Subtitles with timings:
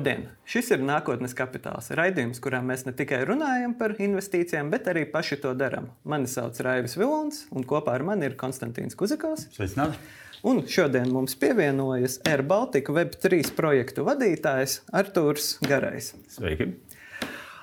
[0.00, 0.22] Labdien!
[0.48, 1.90] Šis ir nākotnes kapitāls.
[1.92, 5.90] Raidījums, kurā mēs ne tikai runājam par investīcijām, bet arī paši to darām.
[6.08, 9.50] Mani sauc Raivis Vilons, un kopā ar mani ir Konstantīns Kuzikovs.
[9.52, 10.00] Sveicināti!
[10.48, 16.14] Un šodien mums pievienojas Air Baltica Web3 projektu vadītājs Artūrs Garais.
[16.32, 16.70] Sveiki!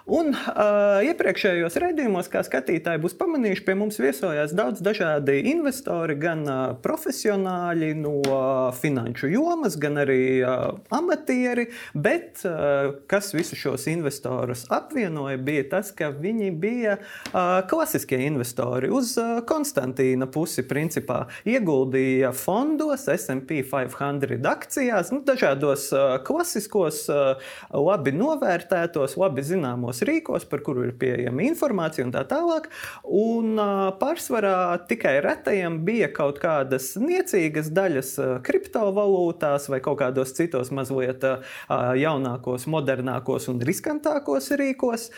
[0.08, 6.46] Un uh, iepriekšējos raidījumos, kā skatītāji būs pamanījuši, pie mums viesojās daudz dažādi investori, gan
[6.48, 11.66] uh, profesionāļi no uh, finanšu jomas, gan arī uh, amatieri.
[11.92, 18.88] Bet uh, kas visus šos investorus apvienoja, bija tas, ka viņi bija uh, klasiskie investori
[18.88, 20.64] uz uh, Konstantīna pusi.
[20.68, 29.97] Principā ieguldīja fondos, SP 500 akcijās, nu, dažādos uh, klasiskos, uh, labi novērtētos, labi zināmos
[29.98, 32.70] zinātniskos rīkos, par kuru ir pieejama informācija un tā tālāk.
[33.04, 33.58] Un
[34.00, 41.24] pārsvarā tikai retajiem bija kaut kādas niecīgas daļas kriptovalūtās vai kaut kādos citos mazliet
[41.70, 45.10] jaunākos, modernākos un riskantākos rīkos.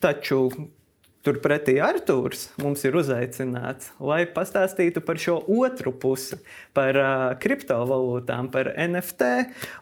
[0.00, 0.48] Taču
[1.22, 6.40] Turpretī Arthurs mums ir uzaicināts, lai pastāstītu par šo otru pusi,
[6.74, 9.28] par uh, kriptovalūtām, par NFT.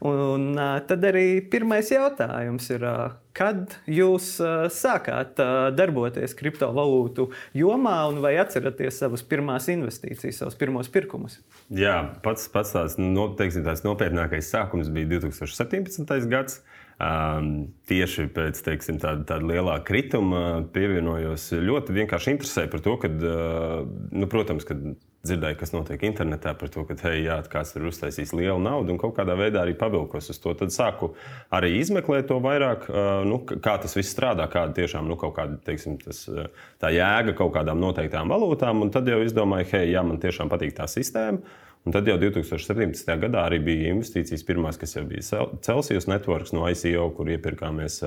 [0.05, 7.31] Un uh, tad arī pirmais jautājums ir, uh, kad jūs uh, sākāt uh, darboties kriptovalūtu
[7.57, 11.39] jomā, un vai atceraties savas pirmās investīcijas, savus pirmos pirkumus?
[11.73, 16.29] Jā, pats, pats tās, no, teiksim, tās nopietnākais sākums bija 2017.
[16.29, 16.61] gads.
[17.01, 21.47] Um, tieši pēc teiksim, tāda, tāda lielā krituma pievienojos.
[21.65, 24.83] Ļoti vienkārši interesēja par to, ka, uh, nu, protams, kad
[25.25, 29.01] dzirdēju, kas notiek internetā, par to, ka hei, jā, kāds ir uztaisījis lielu naudu un
[29.01, 30.53] kaut kādā veidā arī pavilkos uz to.
[30.61, 31.15] Tad sāku
[31.57, 35.97] arī izmeklēt to vairāk, uh, nu, kā tas viss strādā, kāda tiešām nu, kāda, teiksim,
[36.05, 36.27] tas,
[36.85, 38.85] tā jēga kaut kādām noteiktām valūtām.
[38.85, 41.41] Un tad jau izdomāju, hei, jā, man tiešām patīk tā sistēma.
[41.89, 43.09] Un tad jau 2017.
[43.23, 48.03] gadā arī bija investīcijas, pirmās, kas jau bija Celsius Networks no ICO, kur iepirkāmies.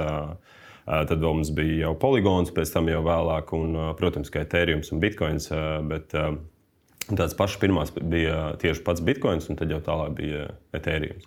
[0.84, 5.02] Tad vēl mums bija jau poligons, pēc tam jau vēlāk, un, protams, kā Ethereum un
[5.02, 5.50] Bitcoins.
[5.90, 11.24] Bet tās pašas pirmās bija tieši pats Bitcoins, un tad jau tālāk bija Ethereum.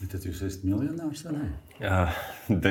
[0.00, 1.46] Bet tad jūs esat miljonārs vai ne?
[1.76, 1.96] Jā,
[2.48, 2.70] de,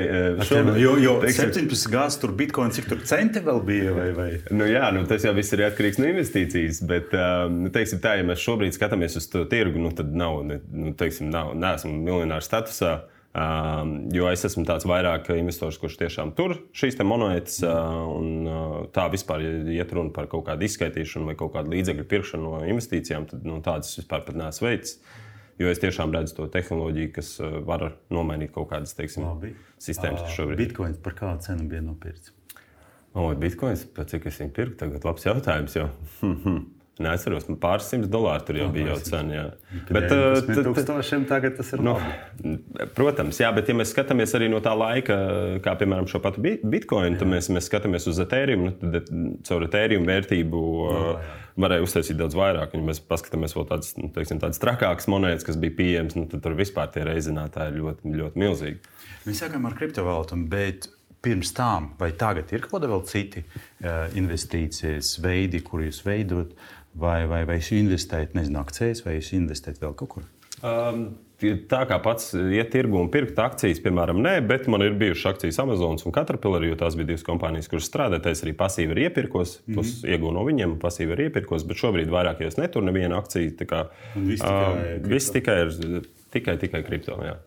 [0.50, 3.91] šobrīd, jo, jo teiksim, 17 gāzes tur bitkoina, cik tur centi vēl bija?
[3.94, 4.29] Vai, vai?
[4.50, 6.81] Nu, jā, nu, tas jau viss ir atkarīgs no investīcijas.
[6.89, 7.13] Bet,
[7.53, 11.29] nu, teiksim, tā, ja mēs šobrīd skatāmies uz to tirgu, nu, tad nav, nu, teiksim,
[11.34, 12.97] nav, neesmu miljonāra statusā.
[13.29, 18.72] Um, jo es esmu tāds vairāk investors, kurš tiešām tur šīs monētas, uh, un uh,
[18.95, 22.66] tā vispār, ja iet runa par kaut kādu izskaitīšanu vai kaut kādu līdzekļu pirkšanu no
[22.66, 24.97] investīcijām, tad nu, tādas vispār neesmu veicis.
[25.59, 29.53] Jo es tiešām redzu to tehnoloģiju, kas uh, var nomainīt kaut kādas teiksim, Labi.
[29.81, 30.66] sistēmas, kas šobrīd ir.
[30.70, 32.31] Bitcoins par kādu cenu bija nopirkts?
[33.18, 35.75] O, bitcoins, pēc cik es viņu pirku, tagad labs jautājums.
[35.75, 35.90] Jo.
[37.00, 39.36] Neatceros, man pāris simtus dolāru tur jau oh, bija jau cena.
[39.38, 39.44] Jā.
[39.88, 41.84] Bet, bet uh, tūkstošiem tagad tas ir.
[41.86, 41.94] Nu,
[42.98, 45.16] protams, jā, bet ja mēs skatāmies arī no tā laika,
[45.64, 49.08] kā piemēram šo patu bitkoinu, tad mēs, mēs skatāmies uz Ethereum, nu, tad
[49.48, 51.40] caur Ethereum vērtību no, jā, jā.
[51.66, 52.76] varēja uztaisīt daudz vairāk.
[52.76, 56.44] Ja mēs paskatāmies vēl tādas, nu, teiksim, tādas trakākas monētas, kas bija pieejamas, nu, tad
[56.44, 58.96] tur vispār tie reizinātāji ir ļoti, ļoti milzīgi.
[59.24, 64.08] Mēs sākām ar kriptovalūtām, bet pirms tam, vai tagad ir kaut kādi vēl citi uh,
[64.20, 66.54] investīcijas veidi, kur jūs veidojat?
[67.00, 70.30] Vai, vai, vai jūs investējat, nezinu, akcijas, vai jūs investējat vēl kaut kur?
[70.60, 75.30] Um, Tā kā pats iet tirgu un pirkt akcijas, piemēram, nē, bet man ir bijušas
[75.32, 78.34] akcijas Amazonas un Caterpillar, jo tās bija divas kompānijas, kuras strādāja.
[78.34, 79.78] Es arī pasīvi ir iepirkos, mm -hmm.
[79.80, 83.56] tos iegūnu no viņiem, pasīvi ir iepirkos, bet šobrīd vairāk jau neturu nevienu akciju.
[83.70, 83.86] Kā,
[84.16, 87.16] viss tikai, uh, viss tikai ir tikai, tikai kripto.
[87.24, 87.38] Jā.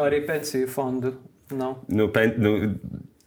[0.00, 1.12] Arī pensiju fondu
[1.50, 1.84] nav.
[1.88, 2.74] Nu, pen, nu,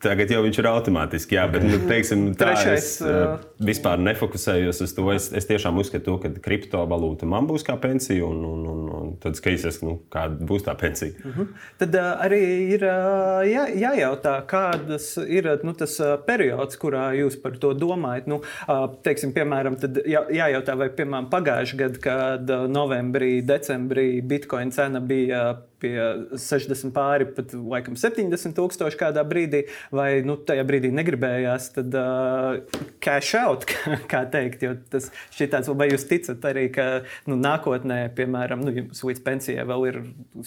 [0.01, 4.81] Tagad jau viņš ir automātiski, jā, bet nu, teiksim, tā, Trešais, es uh, vispār nefokusējos
[4.85, 5.05] uz to.
[5.13, 9.37] Es, es tiešām uzskatu, ka kriptovalūta man būs kā pensija, un, un, un, un tad
[9.37, 11.13] skatīsies, nu, kāda būs tā pensija.
[11.21, 11.41] Uh mhm.
[11.41, 11.69] -huh.
[11.83, 12.41] Tad uh, arī
[12.75, 18.27] ir uh, jā, jājautā, kādas ir nu, tas uh, periods, kurā jūs par to domājat.
[18.27, 24.71] Nu, uh, teiksim, piemēram, jā, jājautā, vai piemēram pagājušajā gadā, kad uh, novembrī, decembrī bitkoina
[24.71, 25.95] cena bija pie
[26.37, 29.63] 60 pāri, pat laikam 70 tūkstoši kādā brīdī,
[29.93, 33.65] vai nu, tajā brīdī negribējās, tad uh, cash out,
[34.11, 34.65] kā teikt.
[34.65, 36.87] Jo tas šķiet, vai jūs ticat arī, ka
[37.29, 39.99] nu, nākotnē, piemēram, nu, jums līdz pensijai vēl ir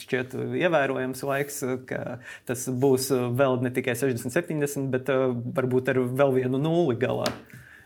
[0.04, 6.02] šķiet ievērojams laiks, ka tas būs vēl ne tikai 60, 70, bet uh, varbūt ar
[6.22, 7.31] vēl vienu nulli galā.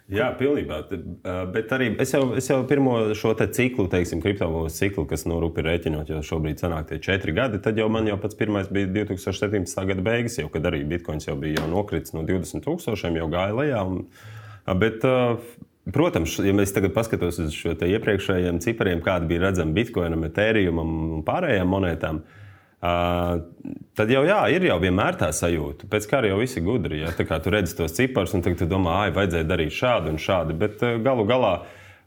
[0.09, 0.79] Jā, pilnībā.
[1.53, 5.61] Bet arī es jau, es jau pirmo šo ciklu, teiksim, kriptovalūtas ciklu, kas no rupi
[5.67, 9.85] rēķinot, jo šobrīd sanāk tie četri gadi, tad jau man jau pats pirmais bija 2017.
[9.91, 13.59] gada beigas, jau kad arī bitkoins jau bija jau nokritis no 20 tūkstošiem, jau gāja
[13.61, 13.85] lejā.
[13.85, 14.07] Un,
[14.81, 15.05] bet,
[15.89, 21.23] Protams, ja mēs tagad paskatāmies uz šo iepriekšējiem cipariem, kāda bija redzama Bitcoinam, Ethereumam un
[21.25, 22.19] pārējām monētām,
[22.79, 23.41] Uh,
[23.99, 25.89] tad jau jā, ir jau vienmēr tā sajūta.
[25.91, 27.01] Pēc kara jau viss ir gudri.
[27.03, 27.11] Ja?
[27.17, 30.55] Tā kā tu redzi tos ciparus, un tu domā, ah, vajadzēja darīt šādu un šādu.
[30.61, 31.53] Bet uh, galu galā,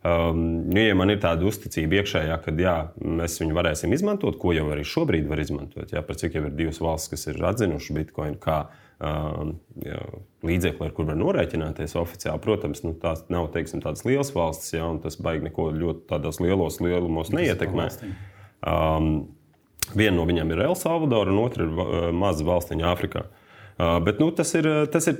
[0.07, 0.39] um,
[0.71, 4.69] nu, ja man ir tāda uzticība iekšējā, ka jā, mēs viņu varēsim izmantot, ko jau
[4.71, 5.91] arī šobrīd var izmantot.
[5.91, 8.61] Jā, par cik jau ir divas valstis, kas ir atzinušas Bitcoin kā
[9.03, 9.51] um,
[10.47, 12.43] līdzekli, ar kur var norēķināties oficiāli.
[12.47, 16.39] Protams, nu, tās nav teiksim, tādas lielas valstis, jā, un tas baigi neko ļoti tādos
[16.39, 17.91] lielos lielumos neietekmē.
[18.61, 19.13] Um,
[19.91, 23.25] Viena no viņām ir El Salvadora, un otra ir uh, maza valstiņa Āfrikā.
[23.27, 25.19] Uh, bet nu, tas, ir, tas ir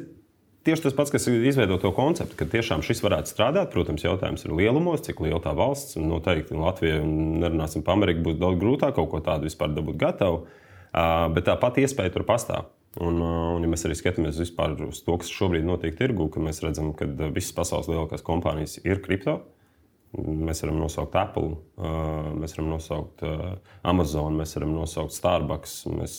[0.67, 3.71] tieši tas pats, kas izveido to konceptu, ka tiešām šis varētu strādāt.
[3.73, 5.97] Protams, jautājums ir lielumos, cik liela tā valsts.
[5.99, 10.45] Noteikti Latvija un nerunāsim par Ameriku būs daudz grūtāk kaut ko tādu vispār dabūt gatavu.
[11.35, 12.69] Bet tā pati iespēja tur pastāv.
[12.99, 14.51] Un, un, ja mēs arī skatāmies uz
[15.05, 19.39] to, kas šobrīd notiek tirgū, tad mēs redzam, ka visas pasaules lielākās kompānijas ir kripto.
[20.11, 21.53] Mēs varam nosaukt Apple,
[22.35, 23.21] mēs varam nosaukt
[23.87, 25.75] Amazon, mēs varam nosaukt Starbucks.
[25.95, 26.17] Mēs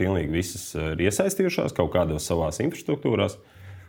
[0.00, 3.38] pilnīgi visas ir iesaistījušās kaut kādos savās infrastruktūrās.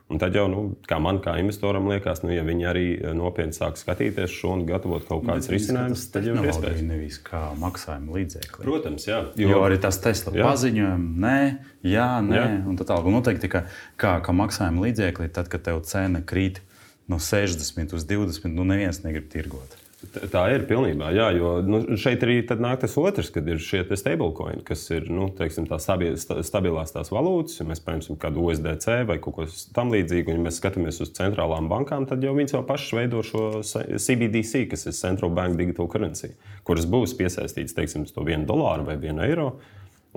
[0.10, 3.78] Un tad jau, nu, kā man, kā investoram, liekas, nu, ja viņi arī nopietni sāk
[3.78, 6.86] skatīties šo un gatavot kaut kādus risinājumus, tad jau ir iespējams.
[6.88, 8.64] Nevis kā maksājuma līdzekļi.
[8.64, 9.20] Protams, jā.
[9.38, 11.38] Jo, jo arī tas Tesla paziņojums, nē,
[11.86, 12.48] jā, nē, jā.
[12.70, 13.12] un tā tālāk.
[13.20, 13.68] Noteikti, ka
[14.02, 16.64] kā, kā maksājuma līdzekļi, tad, kad tev cena krīt
[17.10, 19.78] no 60 uz 20, nu neviens negrib tirgot.
[20.32, 24.62] Tā ir pilnībā, jā, jo nu, šeit arī nāk tas otrs, kad ir šie stablecoini,
[24.64, 27.58] kas ir nu, teiksim, tā stabi, stabilās tās valūtas.
[27.60, 31.68] Ja mēs paņemsim kādu OSDC vai kaut ko tamlīdzīgu, un ja mēs skatāmies uz centrālām
[31.72, 36.32] bankām, tad jau viņas jau pašas veido šo CBDC, kas ir Central Bank Digital Currency,
[36.64, 39.50] kuras būs piesaistītas teiksim, uz to vienu dolāru vai vienu eiro.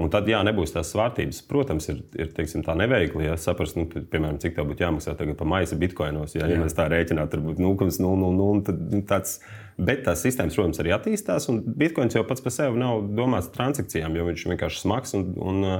[0.01, 1.43] Un tad, jā, nebūs tās svārstības.
[1.51, 5.51] Protams, ir, ir teiksim, tā neveikli, ja saprast, nu, piemēram, cik tā būtu jāmaksā par
[5.51, 6.33] maisu bitkoinos.
[6.39, 8.31] Ja, ja mēs tā rēķinātu, tad būtu 0,000.
[8.33, 9.37] Nu, tāds,
[9.77, 11.51] bet tās sistēmas, protams, arī attīstās.
[11.53, 15.71] Un bitkoins jau pats par sevi nav domāts transakcijām, jo viņš vienkārši smags un, un
[15.75, 15.79] uh,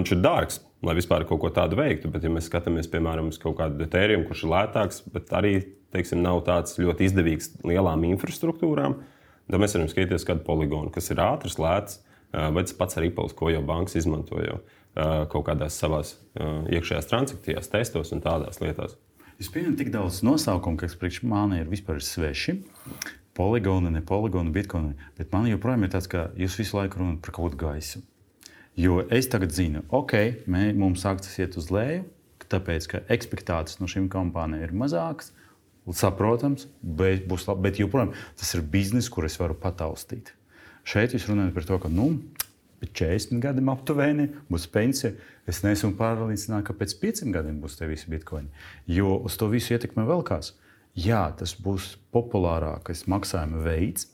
[0.00, 0.62] viņš ir dārgs.
[0.80, 4.24] Lai vispār kaut ko tādu veiktu, bet, ja mēs skatāmies, piemēram, uz kaut kādu detēriju,
[4.30, 5.58] kurš ir lētāks, bet arī
[5.92, 8.94] teiksim, nav tāds ļoti izdevīgs lielām infrastruktūrām,
[9.50, 12.00] tad mēs varam skatīties kādu poligonu, kas ir ātrs, lēts
[12.32, 14.60] vai tas pats Rīpols, ko jau bankas izmanto jau
[15.30, 18.96] kaut kādās savās iekšējās transakcijās, testos un tādās lietās.
[19.40, 22.58] Es pieņemu tik daudz nosaukumu, kas priekš manis ir vispār sveši.
[23.38, 24.96] Poligoni, ne poligoni, bitkoini.
[25.16, 28.02] Bet man joprojām ir tāds, ka jūs visu laiku runājat par kaut kādu gaisu.
[28.76, 32.04] Jo es tagad zinu, ok, mē, mums akcijas iet uz leju,
[32.50, 35.32] tāpēc ka expectācijas no šīm kompānijām ir mazākas.
[35.96, 40.34] Saprotams, bet, labi, bet joprojām tas ir bizness, kur es varu pataustīt.
[40.86, 42.08] Šeit jūs runājat par to, ka nu,
[42.80, 45.12] pēc 40 gadiem aptuveni būs pensija.
[45.48, 48.48] Es neesmu pārliecināts, ka pēc 5 gadiem būs tie visi bitkoini.
[48.88, 50.54] Jo uz to visu ietekmē vēl kāds.
[50.98, 54.08] Jā, tas būs populārākais maksājuma veids.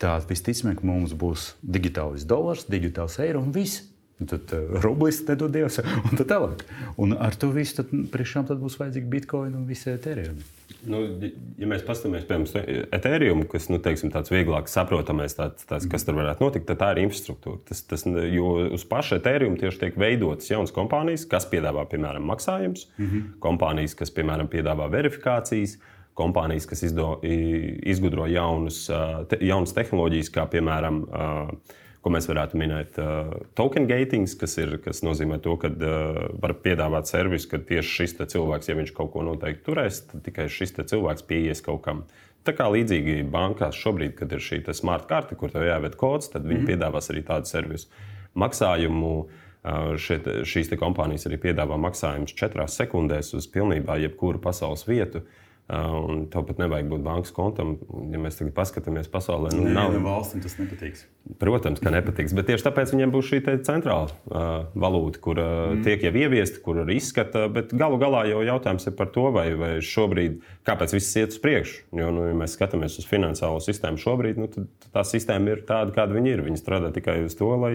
[0.00, 3.84] Tad visticamāk mums būs digitālais dolārs, digitāls eiro un viss.
[4.20, 6.64] Un tad uh, rublis nedod Dievs, un tā tālāk.
[7.00, 10.44] Un ar to visu tad, priekšām būs vajadzīgi bitkoini un visi eterēni.
[10.88, 11.00] Nu,
[11.60, 16.16] ja mēs paskatāmies, piemēram, Ethereum, kas nu, teiksim, tāds vieglāk saprotamais, tāds, tāds, kas tur
[16.16, 17.60] varētu notikt, tad tā ir infrastruktūra.
[17.68, 22.86] Tas, tas, jo uz paša Ethereum tieši tiek veidotas jaunas kompānijas, kas piedāvā, piemēram, maksājumus,
[22.96, 23.26] mm -hmm.
[23.44, 25.76] kompānijas, kas, piemēram, piedāvā verifikācijas,
[26.14, 28.86] kompānijas, kas izdo, izgudro jaunus,
[29.28, 31.04] te, jaunas tehnoloģijas, kā piemēram
[32.00, 32.96] ko mēs varētu minēt.
[33.00, 37.96] Uh, token gatings, kas, ir, kas nozīmē to, ka uh, var piedāvāt servisu, ka tieši
[37.98, 42.06] šis cilvēks, ja viņš kaut ko noteikti turēs, tad tikai šis cilvēks pieies kaut kam.
[42.46, 46.46] Tā kā līdzīgi bankās šobrīd, kad ir šī smart karte, kur tev jāieved kods, tad
[46.46, 46.72] viņi mm -hmm.
[46.72, 47.88] piedāvās arī tādu servisu.
[48.34, 49.28] Maksājumu
[50.00, 55.18] šeit, šīs kompānijas arī piedāvā maksājumus četrās sekundēs uz pilnībā jebkuru pasaules vietu.
[55.18, 57.76] Uh, Un tev pat nevajag būt bankas kontam.
[58.10, 61.04] Ja mēs tagad paskatāmies pasaulē, nu, Nē, nav valstīm tas nepatiks.
[61.38, 62.34] Protams, ka nepatiks.
[62.34, 65.84] Bet tieši tāpēc viņiem būs šī centrāla uh, valūta, kur uh, mm.
[65.86, 67.44] tiek jau ieviesta, kur arī izskata.
[67.54, 71.42] Bet galu galā jau jautājums ir par to, vai, vai šobrīd, kāpēc viss iet uz
[71.44, 71.78] priekšu.
[72.02, 75.94] Jo, nu, ja mēs skatāmies uz finansiālo sistēmu šobrīd, nu, tad tā sistēma ir tāda,
[75.94, 76.46] kāda viņa ir.
[76.50, 77.74] Viņa strādā tikai uz to, lai.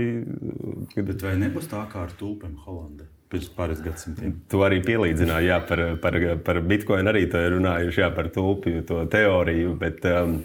[0.98, 3.08] Bet vai nebūs tā kā ar tulpēm Holandē?
[3.32, 4.36] Pirms pāris gadsimtiem.
[4.52, 9.02] Tu arī pielīdzināji jā, par, par, par bitkoinu, arī ir runājuši jā, par tulpju, to
[9.12, 9.76] teoriju.
[9.82, 10.38] Bet, um,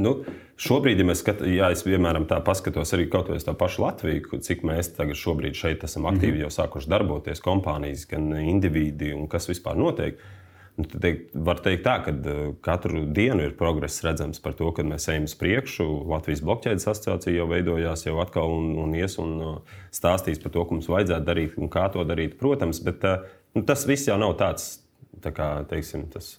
[0.00, 0.14] nu,
[0.60, 4.42] šobrīd, ja mēs skatāmies, ja es piemēram tā paskatos arī kaut uz tā pašu Latviju,
[4.46, 6.46] cik mēs tagad šobrīd šeit esam aktīvi mm -hmm.
[6.46, 10.18] jau sākuši darboties, kompānijas, gan individi un kas vispār notiek.
[10.18, 10.39] Nu,
[10.78, 15.08] teikt, var teikt, tā, ka uh, katru dienu ir progress redzams par to, ka mēs
[15.12, 15.86] ejam uz priekšu.
[16.10, 20.64] Latvijas blokķēdes asociācija jau veidojās, jau atkal un, un ies un uh, stāstīs par to,
[20.64, 22.38] ko mums vajadzētu darīt un kā to darīt.
[22.40, 24.78] Protams, bet uh, nu, tas viss jau nav tāds
[25.20, 26.32] kā, teiksim, tas,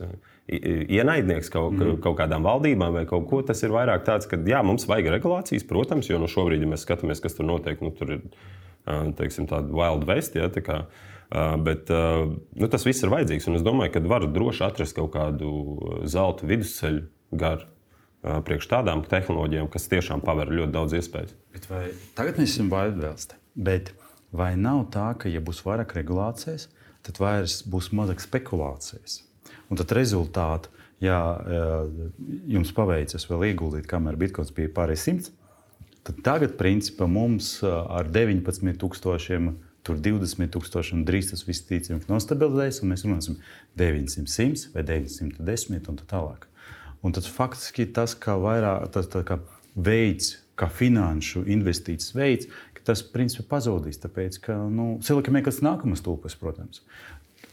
[0.51, 2.00] ienaidnieks kaut, mm.
[2.03, 3.41] kaut kādām valdībām vai kaut ko.
[3.45, 6.85] Tas ir vairāk tāds, ka jā, mums vajag regulācijas, protams, jo nu, šobrīd, ja mēs
[6.88, 8.25] skatāmies, kas tur notiek, nu, tur ir
[8.85, 10.38] teiksim, tāda wild west.
[10.39, 10.77] Ja, tā kā,
[11.65, 13.50] bet nu, tas viss ir vajadzīgs.
[13.51, 15.51] Un es domāju, ka var droši atrast kaut kādu
[16.09, 17.05] zelta vidusceļu
[17.41, 17.69] garu
[18.21, 21.33] priekš tādām tehnoloģijām, kas tiešām paver ļoti daudz iespēju.
[22.17, 23.33] Tagad mēs esam wild west.
[23.55, 23.93] Bet
[24.35, 26.67] vai nav tā, ka, ja būs vairāk regulācijas,
[27.01, 29.23] tad vairs būs mazāk spekulācijas?
[29.71, 30.69] Un tad rezultāti,
[31.01, 31.17] ja
[32.45, 35.33] jums paveicas vēl ieguldīt, kamēr bitkoins bija pārējais simts,
[36.08, 39.58] tad tagad, principā, mums ar 19,000.
[39.81, 43.39] Tur 20,000 un drīz tas viss ticamāk nostabilizēs, un mēs runāsim
[43.81, 46.46] 900, 100 vai 910 un tā tālāk.
[47.01, 49.39] Un tas faktiski tas, kā vairāk tas kā
[49.74, 52.51] veids, kā finanšu investīcijas veids,
[52.86, 54.00] tas principā pazudīs.
[54.01, 56.84] Tāpēc, ka nu, Silikam Ekas nākamais tulpes, protams,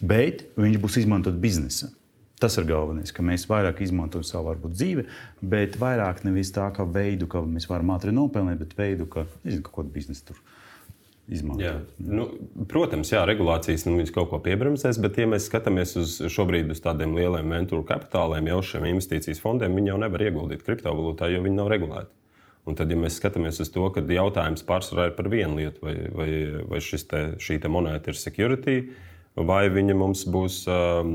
[0.01, 1.91] bet viņš būs izmantot biznesa.
[2.39, 5.05] Tas ir galvenais, ka mēs vairāk izmantojam savu varbūt, dzīvi,
[5.43, 9.65] bet vairāk nevis tā kā veidu, kā mēs varam ātri nopelnīt, bet veidu, kā nezinu,
[9.67, 10.39] kaut kādu biznesu tur
[11.29, 11.65] izmantot.
[11.65, 11.75] Jā.
[11.99, 12.29] Nu,
[12.71, 17.17] protams, jā, regulācijas nu, kaut ko piebremzēs, bet, ja mēs skatāmies uz šobrīd uz tādiem
[17.19, 21.73] lieliem ventūru kapitāliem, jau šiem investīcijas fondiem, viņi jau nevar ieguldīt kriptovalūtā, jo viņi nav
[21.75, 22.15] regulēti.
[22.69, 25.97] Un tad, ja mēs skatāmies uz to, ka jautājums pārsvarā ir par vienu lietu, vai,
[26.13, 26.31] vai,
[26.69, 28.77] vai te, šī te monēta ir security,
[29.49, 31.15] vai viņa mums būs um,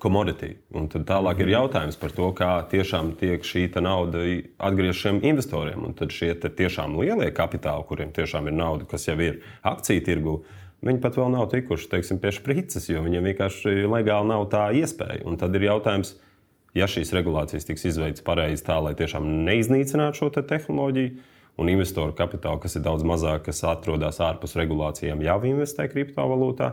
[0.00, 0.54] commodity.
[0.76, 4.22] Un tad tālāk ir jautājums par to, kā tiešām tiek šī nauda
[4.58, 5.84] atgriezt šiem investoriem.
[5.86, 10.36] Un tad šie tiešām lielie kapitāli, kuriem tiešām ir nauda, kas jau ir akciju tirgu,
[10.86, 15.24] viņi pat vēl nav tikuši teiksim, pie sprites, jo viņiem vienkārši legāli nav tā iespēja.
[15.28, 16.14] Un tad ir jautājums,
[16.76, 21.18] ja šīs regulācijas tiks izveidtas pareizi, tā lai tiešām neiznīcinātu šo te tehnoloģiju,
[21.60, 26.70] un investoru kapitālu, kas ir daudz mazāk, kas atrodas ārpus regulācijām, jau investē kriptovalūtā,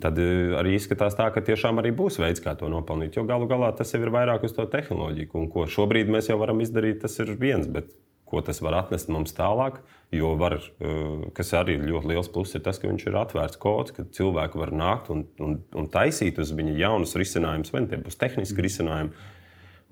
[0.00, 3.18] tad eh, arī izskatās tā, ka tiešām arī būs veids, kā to nopelnīt.
[3.18, 6.40] Jo galu galā tas jau ir vairāk uz to tehnoloģiju, un ko šobrīd mēs jau
[6.40, 7.68] varam izdarīt, tas ir viens.
[7.70, 7.92] Bet
[8.34, 9.78] ko tas var atnest mums tālāk.
[10.14, 13.60] Jo, var, eh, kas arī ir ļoti liels pluss, ir tas, ka viņš ir atvērts
[13.60, 17.92] kods, ka cilvēki var nākt un, un, un taisīt uz viņa jaunus risinājumus, vai nu
[17.92, 19.12] tie būs tehniski risinājumi.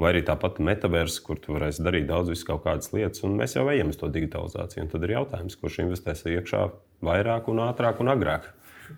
[0.00, 3.66] Vai arī tāpat metaverss, kur tu varēsi darīt daudz kaut kādas lietas, un mēs jau
[3.68, 4.86] ejam uz to digitalizāciju.
[4.86, 6.62] Un tad ir jautājums, kurš investēs iekšā
[7.04, 8.48] vairāk, un ātrāk un agrāk.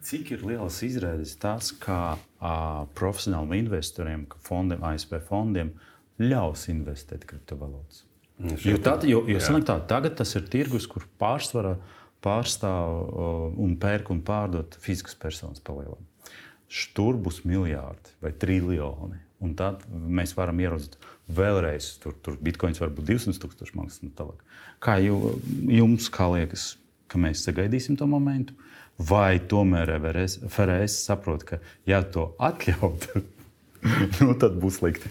[0.02, 5.74] Cik ir liels izredzes tas, kā uh, profesionāliem investoriem, fondiem, ASV fondiem
[6.22, 8.04] ļaus investēt kriptovalūtas?
[8.42, 11.76] Nu, jo, tad, jo, jo tā, tagad tas ir tirgus, kur pārsvarā
[12.24, 16.00] pārstāv un pērk un pārdod fiziskas personas palielam.
[16.96, 19.20] Tur būs miljardi vai triljoni.
[19.44, 20.96] Un tad mēs varam ieraudzīt
[21.36, 24.00] vēlreiz, tur, tur bitkoins var būt 200 tūkstoši maksas.
[24.82, 26.74] Kā jums kā liekas,
[27.12, 28.56] ka mēs sagaidīsim to momentu?
[28.98, 31.58] Vai tomēr FRS saprot, ka
[31.88, 33.24] ja to atļautu,
[34.22, 35.10] nu, tad būs slikti.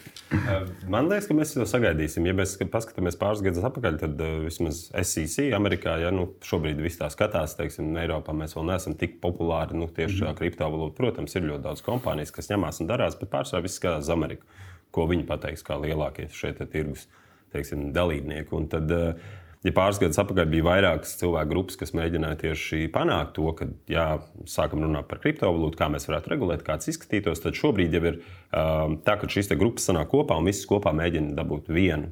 [0.90, 2.26] Man liekas, ka mēs to sagaidīsim.
[2.26, 7.10] Ja mēs paskatāmies pāris gadus atpakaļ, tad vismaz SEC, Amerikā, ja nu, šobrīd viss tā
[7.14, 10.98] skatās, teiksim, Eiropā mēs vēl neesam tik populāri nu, tieši šajā mm kriptovalūtā.
[10.98, 14.48] Protams, ir ļoti daudz kompānijas, kas ņemās un darās, bet pārsvarā viss skatās uz Ameriku,
[14.96, 17.06] ko viņi pateiks kā lielākie šeit tirgus
[17.54, 18.56] teiksim, dalībnieki.
[18.58, 23.36] Un tad, uh, ja pāris gadus atpakaļ bija vairākas cilvēku grupas, kas mēģināja tieši panākt
[23.38, 24.08] to, ka, jā,
[24.50, 28.20] sākam runāt par kriptovalūtu, kā mēs varētu regulēt, kā tas izskatītos, tad šobrīd jau ir
[28.20, 32.12] um, tā, ka šīs grupas sanāk kopā un visas kopā mēģina dabūt vienu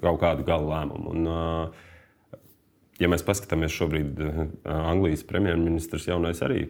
[0.00, 1.16] kaut kādu gala lēmumu.
[1.16, 2.38] Un, uh,
[3.02, 4.46] ja mēs paskatāmies šobrīd, uh,
[4.92, 6.68] Anglijas premjerministrs jaunais arī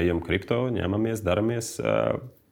[0.00, 1.76] ejam kripto, ņemamies, daramies.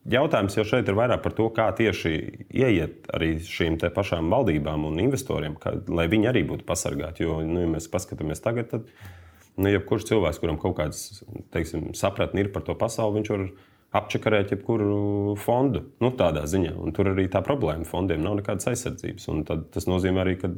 [0.07, 2.11] Jautājums jau šeit ir vairāk par to, kā tieši
[2.55, 7.25] ieiet arī šīm pašām valdībām un investoriem, kā, lai viņi arī būtu pasargāti.
[7.27, 8.91] Jo, nu, ja mēs paskatāmies tagad, tad
[9.59, 13.49] nu, jebkurš cilvēks, kuram kaut kāds teiksim, sapratni ir par to pasauli, viņš var
[13.97, 15.83] apčakarēt jebkuru fondu.
[16.05, 16.77] Nu, tādā ziņā.
[16.79, 17.89] Un tur arī tā problēma.
[17.89, 19.27] Fondiem nav nekādas aizsardzības.
[19.33, 20.53] Un tas nozīmē arī, ka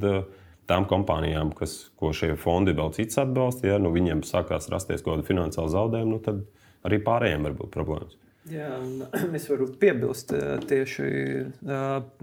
[0.69, 5.17] tām kompānijām, kas, ko šie fondi vēl cits atbalsta, ja nu, viņiem sākās rasties kaut
[5.17, 6.43] kāda finansiāla zaudējuma, nu, tad
[6.89, 8.19] arī pārējiem var būt problēmas.
[8.53, 8.69] Jā,
[9.39, 10.33] es varu piebilst
[10.69, 11.09] tieši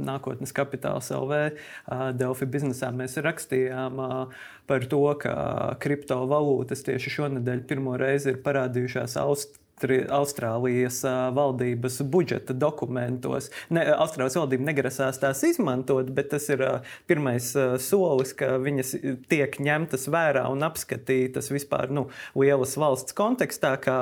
[0.10, 1.42] nākotnes kapitāls LV.
[2.18, 4.02] Delfi biznesā mēs rakstījām
[4.66, 5.36] par to, ka
[5.84, 11.02] kriptovalūtas tieši šonadēļ pirmo reizi ir parādījušās Austrālijā Austrālijas
[11.36, 13.50] valdības budžeta dokumentos.
[13.70, 16.64] Ne, Austrālijas valdība negrasās tās izmantot, bet tas ir
[17.10, 17.50] pirmais
[17.84, 18.94] solis, ka viņas
[19.28, 22.06] tiek ņemtas vērā un apskatītas vispār nu,
[22.40, 23.98] lielas valsts kontekstā, kā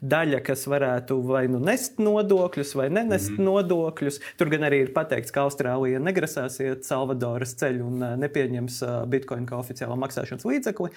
[0.00, 3.50] daļa, kas varētu vai nu nest nodokļus, vai nenest mm -hmm.
[3.50, 4.20] nodokļus.
[4.40, 9.60] Tur gan arī ir pateikts, ka Austrālija negrasās iet Salvadoras ceļu un nepieņems bitkoinu kā
[9.60, 10.88] oficiālo maksāšanas līdzekli.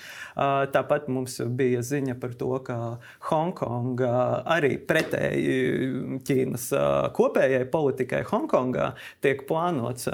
[0.71, 2.97] Tāpat mums bija ziņa par to, ka
[3.29, 6.71] Hongkonga arī pretēji Ķīnas
[7.15, 8.93] kopējai politikai Hongkongā
[9.25, 10.09] tiek plānots.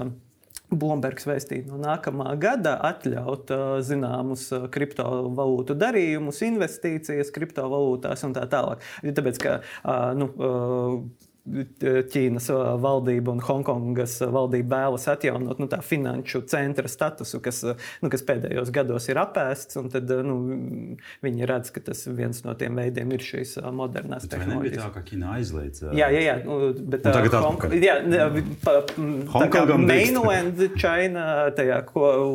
[0.72, 3.50] Blombergs vēstīja no nākamā gada atļaut
[3.84, 8.86] zināmus kriptovalūtu darījumus, investīcijas kriptovalūtās un tā tālāk.
[9.04, 9.58] Tāpēc, ka
[10.16, 10.30] nu,
[11.42, 12.52] Ķīnas
[12.84, 17.64] valdība un Hongkongas valdība vēlas atjaunot nu, finanšu centra statusu, kas,
[18.04, 19.80] nu, kas pēdējos gados ir apēsts.
[19.90, 20.36] Tad, nu,
[21.26, 24.84] viņi redz, ka tas viens no tiem veidiem ir šīs modernās tehnoloģijas.
[24.84, 25.82] Tā kā Ķīna aizliedz.
[25.98, 26.36] Jā, jā, jā.
[26.46, 27.08] Nu, bet,
[28.62, 28.76] pa,
[29.34, 31.26] tā kā mainland China,
[31.58, 31.82] tajā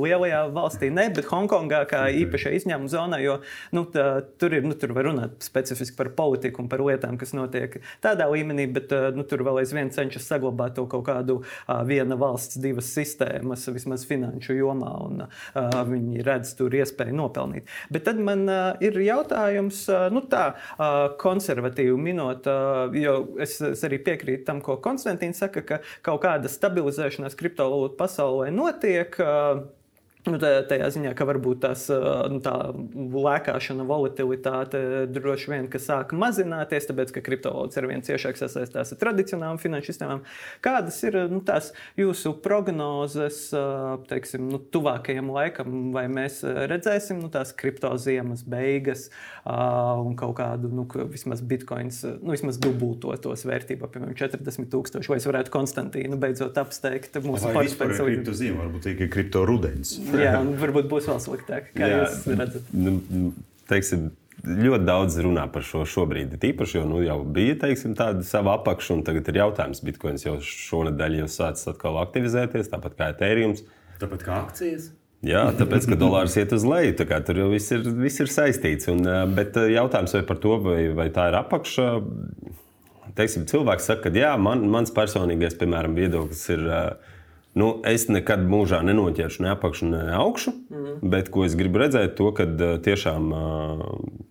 [0.03, 2.25] lielajā valstī ne, bet Hongkongā kā okay.
[2.25, 3.39] īpašā izņēmuma zonā, jo
[3.77, 4.09] nu, tā,
[4.43, 8.27] tur, ir, nu, tur var runāt specifiski par politiku un par lietām, kas notiek tādā
[8.35, 8.67] līmenī.
[8.77, 11.39] Bet, nu, tur vēl aizvien cenšas saglabāt to kaut kādu
[11.89, 15.25] viena valsts, divas sistēmas, vismaz finanšu jomā, un
[15.91, 17.71] viņi redz tur iespēju nopelnīt.
[17.93, 18.47] Bet tad man
[18.85, 19.85] ir jautājums,
[20.15, 20.49] nu tā,
[21.23, 22.47] konservatīvi minot,
[22.97, 28.53] jo es, es arī piekrītu tam, ko Konstantīns saka, ka kaut kāda stabilizēšanās kriptovalūtu pasaulē
[28.55, 29.19] notiek.
[30.27, 31.85] Nu, tajā ziņā, ka varbūt tās,
[32.33, 34.81] nu, tā lēkāšana, volatilitāte
[35.15, 40.25] droši vien sāk mazināties, tāpēc ka kriptovalūtas ar vien ciešāk sasaistās ar tradicionālām finanšu sistēmām.
[40.65, 43.39] Kādas ir nu, tās jūsu prognozes
[44.11, 49.07] teiksim, nu, tuvākajam laikam, vai mēs redzēsim nu, tās kriptoziemas beigas
[49.47, 55.31] un kaut kādu nu, vismaz bitkoins, nu, vismaz dubultotos vērtībā, piemēram, 40 tūkstoši, vai es
[55.31, 57.95] varētu Konstantīnu beidzot apsteigt mūsu portfeļu?
[58.17, 59.95] Kripto zīme, varbūt tikai kripto rudens.
[60.23, 61.73] Jā, un varbūt būs vēl sliktāk.
[61.77, 62.71] Kā Jā, jūs redzat?
[62.75, 63.33] Nu, nu,
[63.71, 64.09] teiksim,
[64.47, 66.37] ļoti daudz runā par šo šobrīd.
[66.43, 70.37] Tīpaši, jo nu, jau bija teiksim, tāda sava apakša, un tagad ir jautājums, Bitcoins jau
[70.45, 73.57] šonadēļ jau sācis atkal aktivizēties, tāpat kā Ethereum.
[74.01, 74.91] Tāpat kā akcijas.
[75.27, 78.31] Jā, tāpēc, ka dolārs iet uz leju, tā kā tur jau viss ir, viss ir
[78.31, 78.91] saistīts.
[78.93, 79.01] Un,
[79.35, 81.89] bet jautājums vai par to, vai, vai tā ir apakša,
[83.17, 86.67] teiksim, cilvēks saka, ka jā, man, mans personīgais, piemēram, viedoklis ir.
[86.69, 87.13] Uh,
[87.57, 90.97] Nu, es nekad mūžā nenoķeršu ne apakšu, ne augšu, mm.
[91.09, 92.45] bet ko es gribu redzēt, to, ka
[92.85, 93.85] tiešām uh,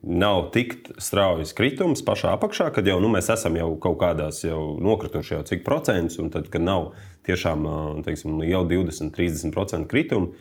[0.06, 4.76] nav tik straujas kritums pašā apakšā, kad jau nu, mēs esam jau kaut kādās jau
[4.78, 6.92] nokrituši jau cik procentus, un tad, kad nav
[7.26, 10.36] tiešām uh, teiksim, jau 20, 30% kritumu.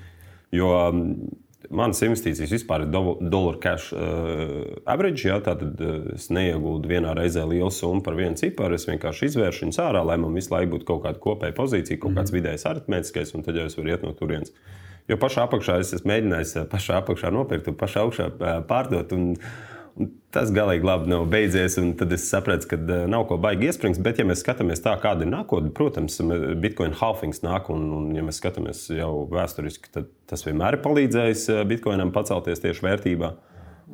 [0.55, 0.69] Jo
[1.71, 5.25] Manas investīcijas vispār ir dollar cash uh, average.
[5.29, 8.77] Jā, tātad uh, es neieguldu vienā reizē lielu summu par vienu ciparu.
[8.77, 12.17] Es vienkārši izvēršu viņus ārā, lai man visu laiku būtu kaut kāda kopēja pozīcija, kaut
[12.17, 12.41] kāds mm -hmm.
[12.41, 14.53] vidējs aritmētiskais, un tad jau es varu iet no turienes.
[15.09, 18.31] Jo pašā apakšā es esmu mēģinājis uh, pašā apakšā nopirkt, pašā augšā
[18.69, 19.13] pārdot.
[19.13, 19.37] Un,
[20.35, 24.01] Tas galīgi labi nav beidzies, un tad es sapratu, ka nav ko baigi iespringt.
[24.03, 26.19] Bet, ja mēs skatāmies tā, kāda ir nākotne, protams,
[26.59, 31.47] Bitcoin halvings nāk, un, un ja mēs skatāmies jau vēsturiski, tad tas vienmēr ir palīdzējis
[31.71, 33.31] Bitcoinam pacelties tieši vērtībā.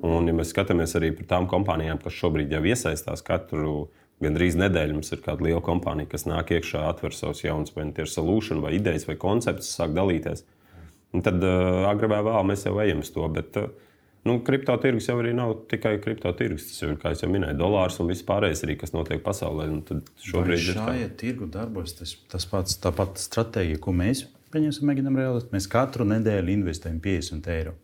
[0.00, 3.90] Un, ja mēs skatāmies arī par tām kompānijām, kas šobrīd jau iesaistās katru
[4.24, 7.94] gandrīz nedēļu, mums ir kāda liela kompānija, kas nāk iekšā, atver savus jaunus, vai nu
[7.96, 10.44] tie ir solution, vai idejas, vai konceptus, sāk dalīties.
[11.16, 13.26] Un tad uh, agrāk vai vēlāk mēs jau ejam uz to.
[13.34, 13.89] Bet, uh,
[14.28, 16.66] Nu, kripto tirgus jau arī nav tikai kripto tirgus.
[16.68, 19.70] Tas ir, kā jau minēju, dolārs un viss pārējais, arī, kas notiek pasaulē.
[20.26, 25.54] Šobrīd ir šāda tirgu darbojas tas, tas pats, tā pati stratēģija, ko mēs mēģinām realizēt.
[25.54, 27.76] Mēs katru nedēļu investējam 50 eiro.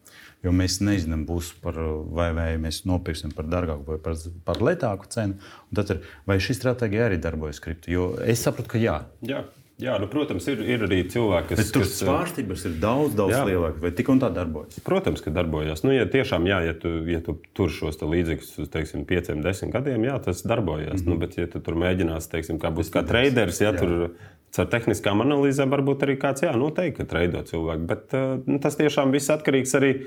[0.45, 1.79] Jo mēs nezinām, būs par,
[2.13, 5.39] vai, vai mēs nopirksim par dārgāku vai par, par lētāku cenu.
[5.75, 7.91] Tad, ir, vai šī stratēģija arī darbojas kripto?
[7.91, 8.99] Jo es saprotu, ka jā.
[9.27, 9.41] jā.
[9.77, 11.59] Jā, nu, protams, ir, ir arī cilvēki, kas.
[11.61, 14.79] Bet tur kas, svārstības ir daudz, daudz lielākas, vai tik un tā darbojas?
[14.87, 15.83] Protams, ka darbojas.
[15.85, 19.75] Nu, ja tiešām, jā, ja tu, ja tu tur šos līdzekļus uz teiksim, pieciem, desmit
[19.75, 21.03] gadiem, jā, tas darbojas.
[21.03, 21.13] Mm -hmm.
[21.13, 23.81] nu, bet, ja tu tur mēģinās, teiksim, kā būs kā traders, ja jā.
[23.83, 24.17] tur
[24.57, 27.87] caur tehniskām analīzēm varbūt arī kāds, jā, noteikti, ka trade cilvēku.
[27.87, 30.07] Bet nu, tas tiešām viss atkarīgs arī no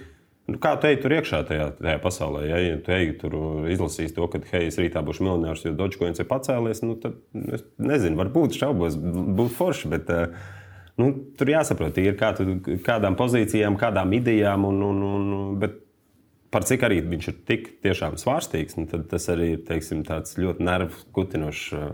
[0.50, 2.44] Nu, kā tu ej tur iekšā tajā, tajā pasaulē?
[2.50, 3.36] Ja, ja tu ej tur
[3.70, 7.20] izlasīs to, ka, hei, es rītā būšu miljonārs, jo Dogecoins ir pacēlies, nu, tad
[7.54, 9.92] es nezinu, varbūt šaubos, būtu forši.
[9.94, 10.34] Bet, eh,
[11.02, 12.48] nu, tur jāsaprot, ir kā tu,
[12.86, 15.78] kādām pozīcijām, kādām idejām, un, un, un, bet
[16.54, 20.66] par cik arī viņš ir tik tiešām svārstīgs, nu, tad tas arī ir teiksim, ļoti
[20.66, 21.92] nervu kutinošs uh,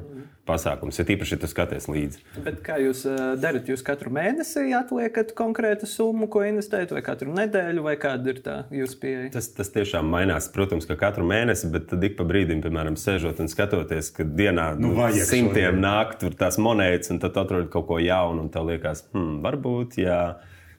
[0.47, 0.99] pasākums.
[0.99, 2.21] Ja tīpaši, ja tu skaties līdzi.
[2.45, 3.67] Bet kā jūs uh, darat?
[3.67, 8.55] Jūs katru mēnesi atliekat konkrētu summu, ko investējat, vai katru nedēļu, vai kāda ir tā
[8.73, 9.27] jūsu pieeja?
[9.35, 13.43] Tas, tas tiešām mainās, protams, ka katru mēnesi, bet tad ik pa brīdim, piemēram, sēžot
[13.43, 17.89] un skatoties, ka dienā nu, nu, simtiem nāk tur tās monētas, un tad atrod kaut
[17.91, 20.21] ko jaunu, un tev liekas, hmm, varbūt, jā,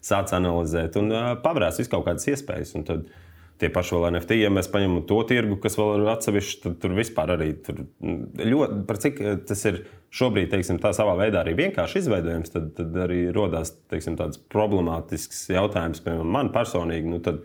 [0.07, 2.77] sāc analizēt, un uh, pavērās visu kaut kādas iespējas.
[2.87, 3.23] Tad, uh,
[3.61, 6.97] tie paši vēl NFT, ja mēs paņemam to tirgu, kas vēl ir atsevišķs, tad tur
[6.97, 9.83] vispār arī tur ļoti, par cik eh, tas ir
[10.17, 15.47] šobrīd, teiksim, tā savā veidā arī vienkārši izveidojams, tad, tad arī rodās, teiksim, tāds problemātisks
[15.53, 17.43] jautājums, piemēram, man personīgi, nu tad,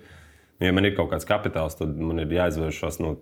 [0.62, 3.18] ja man ir kaut kāds kapitāls, tad man ir jāizvēršas no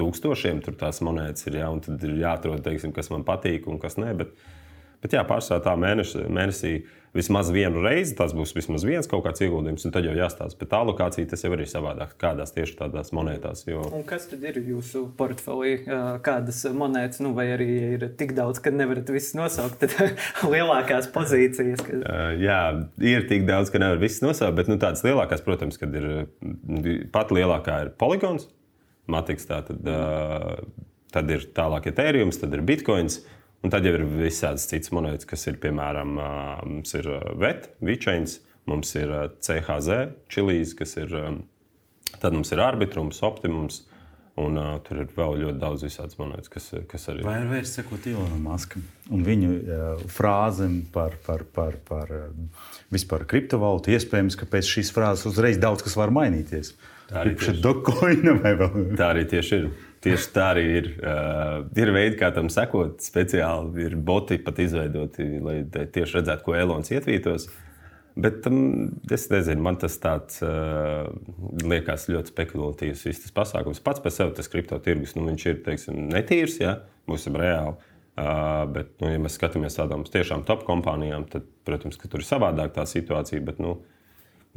[0.00, 1.60] tūkstošiem tur tās monētas ir.
[1.60, 4.14] Ja, tad ir jāatrod, teiksim, kas man patīk un kas nē.
[4.20, 4.32] Bet,
[5.02, 6.74] bet jā, pārsvarā tā mēneši, mēnesī
[7.14, 10.58] vismaz vienu reizi tas būs vismaz viens kaut kāds ieguldījums, un tad jau jāstāsta.
[10.60, 13.64] Bet tā lokācija tas jau ir savādāk, kādās tieši tādās monētās.
[13.66, 13.82] Jo...
[13.96, 15.72] Un kas tad ir jūsu portfelī?
[16.26, 20.22] Kādas monētas, nu, vai arī ir tik daudz, ka nevarat visas nosaukt, tad
[20.54, 21.82] lielākās pozīcijas?
[21.86, 22.20] Ka...
[22.38, 22.60] Jā,
[23.02, 26.30] ir tik daudz, ka nevar visas nosaukt, bet nu, tādas lielākās, protams, kad ir
[27.14, 28.46] pat lielākā ir poligons.
[29.10, 30.60] Matiks, tā tad, uh,
[31.10, 33.24] tad ir tālāk etērijas, tad ir bitkoins.
[33.60, 38.38] Un tad jau ir visādas citas monētas, kas ir piemēram mums ir VET, Vichains,
[38.70, 39.12] mums ir
[39.44, 39.98] CHZ,
[40.32, 41.12] Čilijas, kas ir,
[42.16, 43.82] tad mums ir arbitrums, optimums.
[44.40, 47.24] Un, uh, tur ir vēl ļoti daudz visādas monētas, kas, kas arī.
[47.26, 52.62] Vai ir vērts sekot Ilonam Maskam un viņu uh, frāzēm par, par, par, par uh,
[52.94, 53.92] vispār kriptovalūtu?
[53.96, 56.72] Iespējams, ka pēc šīs frāzes uzreiz daudz kas var mainīties.
[57.10, 58.96] Tā arī ir?
[59.00, 59.68] Tā arī tieši ir.
[60.00, 60.86] Tieši tā arī ir.
[61.04, 63.02] Uh, ir veidi, kā tam sekot.
[63.04, 67.50] Speciāli ir boti pat izveidoti, lai tieši redzētu, ko Elonas ietvītos.
[68.20, 71.06] Bet um, es nezinu, man tas tāds uh,
[71.62, 73.04] liekas ļoti spekulatīvs.
[73.06, 76.78] Viss tas pasākums pats par sevi, tas kripto tirgus, nu, viņš ir teiksim, netīrs, ja
[77.08, 77.76] būsim reāli.
[78.20, 82.74] Uh, bet, nu, ja mēs skatāmies tādām tiešām top kompānijām, tad, protams, tur ir savādāk
[82.74, 83.44] tā situācija.
[83.46, 83.78] Bet, nu,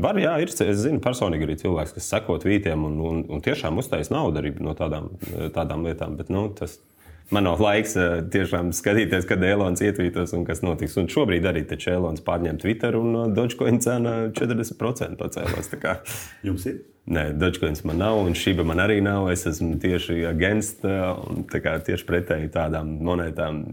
[0.01, 0.49] Var, jā, ir.
[0.49, 4.55] Es zinu, personīgi arī cilvēks, kas seko tvītiem un, un, un tiešām uztaisīs naudu arī
[4.63, 5.11] no tādām,
[5.53, 6.15] tādām lietām.
[6.17, 6.79] Bet nu, tas
[7.33, 10.97] man nav laiks eh, tiešām skatīties, kad Elonas ietvītos un kas notiks.
[10.97, 15.71] Un šobrīd arī Elonas pārņem Twitter un uh, Dogecoin cena 40% pacēlās.
[16.43, 16.81] Jums ir?
[17.13, 19.29] Nē, Dogecoins man nav, un šī man arī nav.
[19.29, 23.65] Es esmu tieši against, uh, un kā, tieši pretēji tādām monētām.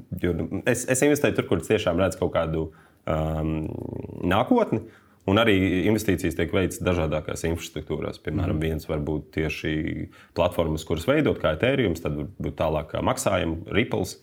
[0.69, 2.67] Es, es investēju tur, kur tiešām redzu kaut kādu
[3.09, 3.55] um,
[4.21, 4.85] nākotni.
[5.29, 5.55] Un arī
[5.91, 8.23] investīcijas tiek veikts dažādākās infrastruktūrās.
[8.25, 8.65] Piemēram, mm.
[8.65, 9.73] viens var būt tieši
[10.37, 14.17] platformas, kuras veidot kā Ethereum, tad var būt tālāk maksājumi, Ripples.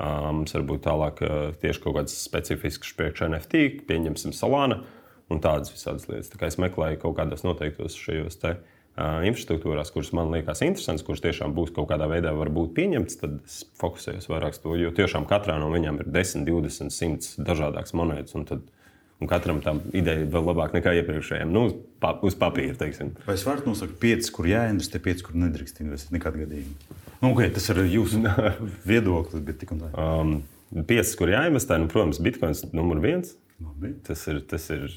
[0.00, 1.22] Mums var būt tālāk
[1.60, 4.80] tieši kaut kāds specifisks priekš NFT, pieņemsim Solana
[5.30, 6.32] un tādas visādas lietas.
[6.32, 11.04] Tā kā es meklēju kaut kādos noteiktos šajos te, uh, infrastruktūrās, kuras man liekas interesantas,
[11.06, 14.74] kuras tiešām būs kaut kādā veidā varbūt pieņemtas, tad es fokusējos vairāk uz to.
[14.80, 18.36] Jo tiešām katrā no viņām ir 10, 20, 100 dažādas monētas.
[19.20, 21.50] Un katram tam ideja vēl labāk nekā iepriekšējiem.
[21.52, 21.66] Nu,
[22.00, 22.72] pa, uz papīra.
[22.80, 23.12] Teiksim.
[23.26, 26.14] Vai es varu nosaukt piecas, kur jāinvestē, piecas, kur nedrīkst investēt?
[26.16, 26.96] Nekādā gadījumā.
[27.20, 28.22] Nu, okay, tas ir jūsu
[28.90, 29.90] viedoklis, bet tik un tā.
[29.92, 30.32] Um,
[30.88, 33.36] piecas, kur jāinvestē, nu, protams, bitkoins numur viens.
[33.60, 33.92] Labi.
[34.06, 34.88] Tas ir, tas ir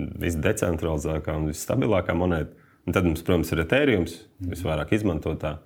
[0.00, 2.56] visdecentralizētākā un visstabilākā monēta.
[2.88, 4.54] Un tad mums, protams, ir Ethereum, mm.
[4.54, 5.58] visvairāk izmantotā.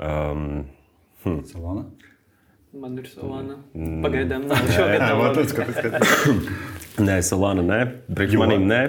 [0.00, 0.64] Um,
[1.26, 1.42] hm.
[1.52, 1.84] Solana.
[2.74, 3.60] Man ir Solana.
[3.74, 4.00] Mm.
[4.04, 5.04] Pagaidām nav šogad.
[5.04, 6.42] Jā, tas ir.
[7.06, 7.78] Nē, Solana nē.
[8.08, 8.80] Priekš manim nē.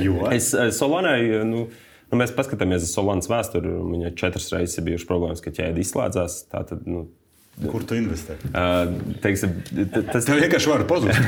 [0.00, 0.28] Jo?
[0.32, 1.18] Es eh, Solanai,
[1.48, 1.66] nu,
[2.10, 3.72] nu, mēs paskatāmies uz Solanas vēsturi.
[3.94, 6.42] Viņa četras reizes ir bijušas problēmas, ka ķēde izslēdzās.
[6.52, 7.06] Tātad, nu,
[7.54, 8.34] Kur tu investē?
[8.50, 9.52] Uh, teiksim,
[10.10, 11.20] tas tev vienkārši var pazust.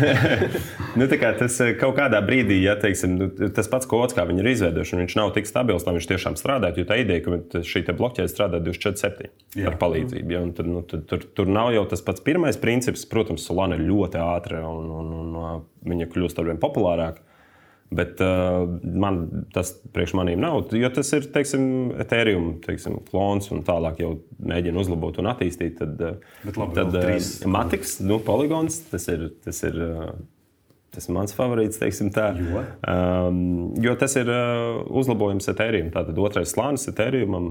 [0.98, 4.98] nu, tas kaut kādā brīdī, ja teiksim, nu, tas pats kods, kā viņi ir izveidojuši,
[5.04, 6.82] viņš nav tik stabils, lai viņš tiešām strādātu.
[6.82, 10.34] Jo tā ideja, ka šī blokķēde strādā 24-7 ar palīdzību.
[10.34, 13.06] Ja, tad, nu, tur, tur, tur nav jau tas pats pirmais princips.
[13.06, 17.22] Protams, Solana ir ļoti ātra un, un, un viņa kļūst ar vien populārāka.
[17.94, 19.20] Bet uh, man
[19.54, 21.66] tas priekš maniem nav, jo tas ir teiksim,
[22.02, 25.78] Ethereum teiksim, klons un tālāk jau mēģina uzlabot un attīstīt.
[25.78, 27.12] Tad, uh, labi, tad uh,
[27.50, 29.28] Matiks, nu, poligons, tas ir.
[29.46, 29.78] Tas ir
[30.96, 32.30] Tas ir mans favorīts, teiksim tā.
[32.40, 33.40] Jo, um,
[33.84, 35.90] jo tas ir uh, uzlabojums Ethereum.
[35.92, 37.50] Tātad otrais slānis Ethereumam,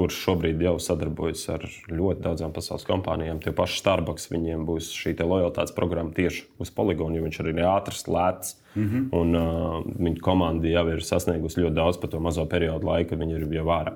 [0.00, 3.40] kurš šobrīd jau sadarbojas ar ļoti daudzām pasaules kompānijām.
[3.42, 7.68] Tie paši Starbucks, viņiem būs šī lojalitātes programma tieši uz poligonu, jo viņš arī ir
[7.68, 8.56] ātrs, lēts.
[8.74, 9.08] Mm -hmm.
[9.18, 13.18] Un uh, viņa komanda jau ir sasniegusi ļoti daudz par to mazo periodu laiku, kad
[13.18, 13.94] viņi ir jau ārā.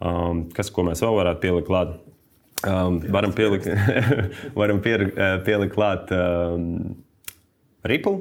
[0.00, 1.94] Um, kas, ko mēs vēl varētu pielikt klāt?
[2.66, 3.68] Um, varam pielikt,
[4.54, 6.96] varam pielikt klāt um,
[7.84, 8.20] Ripple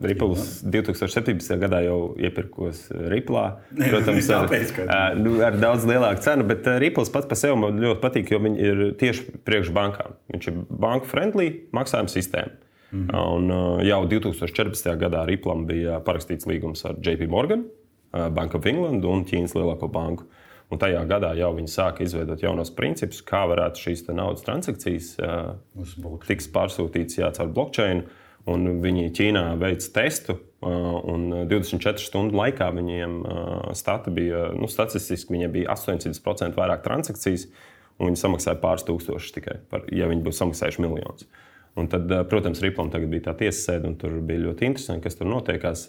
[0.00, 1.56] Ripples 2017.
[1.60, 3.44] gadā jau iepirkos Ripplā.
[3.90, 4.30] Protams,
[4.86, 8.40] ar, nu, ar daudz lielāku cenu, bet Ripples pats par sevi man ļoti patīk, jo
[8.40, 10.16] viņi ir tieši priekš bankām.
[10.32, 12.56] Viņš ir banku friendly maksājuma sistēma.
[12.90, 13.50] Mm -hmm.
[13.50, 14.96] Un jau 2014.
[14.98, 17.64] gadā Ripplam bija parakstīts līgums ar JP Morgan,
[18.10, 20.24] Bank of England un Ķīnas lielāko banku.
[20.70, 25.16] Un tajā gadā jau viņi sāka izveidot jaunos principus, kā varētu šīs naudas transakcijas
[26.26, 27.98] tiks pārsūtītas jā, caur blockchain.
[27.98, 28.19] Uh,
[28.50, 33.20] Un viņi Ķīnā veica testu, un 24 stundu laikā viņiem
[33.76, 37.46] stati bija, nu, statistiski viņiem bija 800% vairāk transakcijas,
[38.00, 41.28] un viņi samaksāja pāris tūkstošus tikai, par, ja viņi būtu samaksājuši miljonus.
[41.78, 45.28] Un tad, protams, Riplam bija tā tiesas sēde, un tur bija ļoti interesanti, kas tur
[45.30, 45.84] notiekās.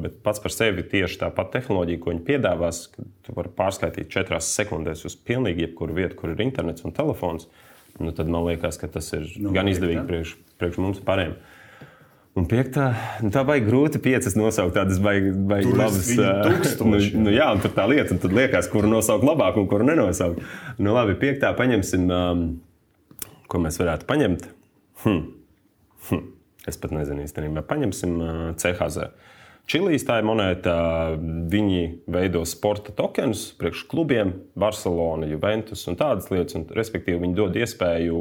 [0.00, 4.08] Bet pats par sevi tieši tā pati tehnoloģija, ko viņi piedāvās, ka tu vari pārskaitīt
[4.12, 7.50] četrās sekundēs uz pilnīgi jebkuru vietu, kur ir internets un telefons.
[8.00, 11.36] Nu, tad man liekas, ka tas ir nu, gan izdevīgi priekš, priekš mums pārējiem.
[12.36, 12.90] Un piektā,
[13.24, 15.30] nu, tā baigi grūti piecas nosaukt, tādas baigi
[15.72, 16.10] labas.
[16.84, 19.86] Nu, nu, jā, un tur tā lieta, un tad liekas, kuru nosaukt labāk un kuru
[19.88, 20.42] nenosaukt.
[20.76, 22.42] Nu, labi, piektā paņemsim, um,
[23.48, 24.44] ko mēs varētu paņemt.
[25.06, 25.22] Hm.
[26.10, 26.28] Hm.
[26.68, 27.64] Es pat nezinu īstenībā.
[27.70, 29.08] Paņemsim uh, CHZ.
[29.66, 30.72] Čilijas tā ir monēta.
[31.50, 31.80] Viņi
[32.14, 36.54] veido sporta tokenus priekš klubiem, Barcelona, Juventus un tādas lietas.
[36.54, 38.20] Un, respektīvi, viņi dod iespēju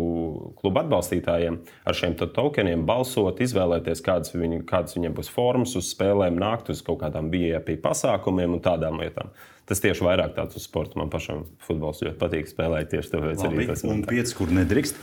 [0.57, 6.41] klubu atbalstītājiem ar šiem tokeniem balsot, izvēlēties, kādas, viņi, kādas viņiem būs formas uz spēlēm,
[6.41, 9.29] nākt uz kaut kādām VIP pasākumiem un tādām lietām.
[9.69, 10.97] Tas tieši vairāk tāds uz sporta.
[10.97, 13.45] Man pašam futbols ļoti patīk spēlēt tieši tāpēc.
[13.45, 13.93] Labi, arī tas ir.
[13.93, 14.97] Un pieci, kur nedrīkst?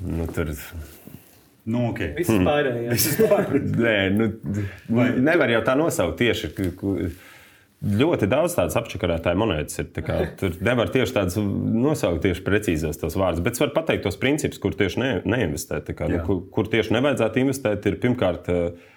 [0.00, 0.52] Nu, tur
[1.68, 2.14] Nu, okay.
[2.16, 2.46] Viss hmm.
[2.46, 3.08] pārējais.
[3.84, 4.30] Nē, nu,
[4.88, 5.10] Vai...
[5.20, 6.52] nevar jau tā nosaukt tieši.
[7.80, 9.90] Ļoti daudz tādas apčakarētāju monētas ir.
[10.04, 14.60] Kā, tur nevar tieši tādas nosaukt tieši precīzos tos vārdus, bet var pateikt tos principus,
[14.62, 15.92] kur tieši ne, neinvestēt.
[15.96, 18.50] Kā, nu, kur, kur tieši nevajadzētu investēt, ir pirmkārt.
[18.52, 18.88] Uh,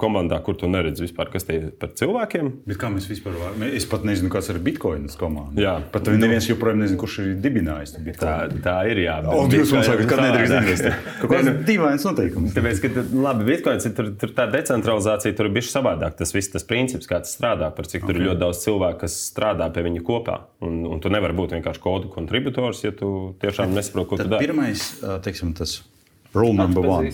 [0.00, 2.50] komandā, kur tu neredzi vispār, kas tie ir par cilvēkiem.
[2.68, 3.64] Bet kā mēs vispār varam?
[3.68, 5.60] Es pat nezinu, kas ir Bitcoin komanda.
[5.60, 8.54] Jā, pat nu, neviens joprojām nezina, kurš ir dibinājis to Bitcoin.
[8.54, 9.18] Tā, tā ir, jā.
[9.28, 11.08] O, jūs man sakat, ka nedrīkst investēt.
[11.22, 12.54] Kaut kāds dīvains noteikums.
[12.56, 16.16] Tāpēc, ka, labi, Bitcoin ir tur, tur tā decentralizācija, tur ir bijis savādāk.
[16.20, 18.12] Tas viss, tas princips, kā tas strādā, par cik okay.
[18.12, 20.40] tur ir ļoti daudz cilvēku, kas strādā pie viņa kopā.
[20.64, 24.48] Un, un tu nevari būt vienkārši kodu kontributors, ja tu tiešām nesaproti, ko tu dari.
[24.48, 24.90] Pirmais,
[25.24, 25.80] teiksim, tas
[26.34, 27.08] Rule number one.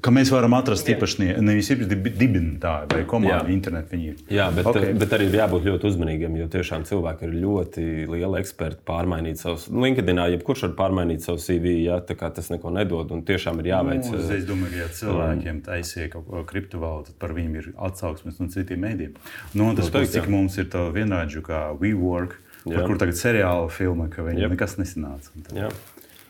[0.00, 3.98] Ka mēs varam atrast īpašnieku, nevis dibinātāju vai komandu internetu.
[4.32, 4.94] Jā, bet, okay.
[4.96, 9.66] bet arī ir jābūt ļoti uzmanīgiem, jo tiešām cilvēki ir ļoti lieli eksperti pārmainīt savus.
[9.68, 13.12] LinkedInā jebkurš var pārmainīt savu CV, ja tas neko nedod.
[13.12, 14.08] Un tiešām ir jāveic.
[14.08, 18.40] Nu, es domāju, ka ja cilvēkiem taisīja kaut ko kriptovalūtu, tad par viņiem ir atsauksmes
[18.40, 19.14] no citiem mēdiem.
[19.52, 24.08] No otras puses, cik mums ir tā vienādžu kā WeWork, par kur tagad seriāla filma,
[24.12, 25.36] ka viņiem nekas nesanāca.
[25.52, 25.68] Jā.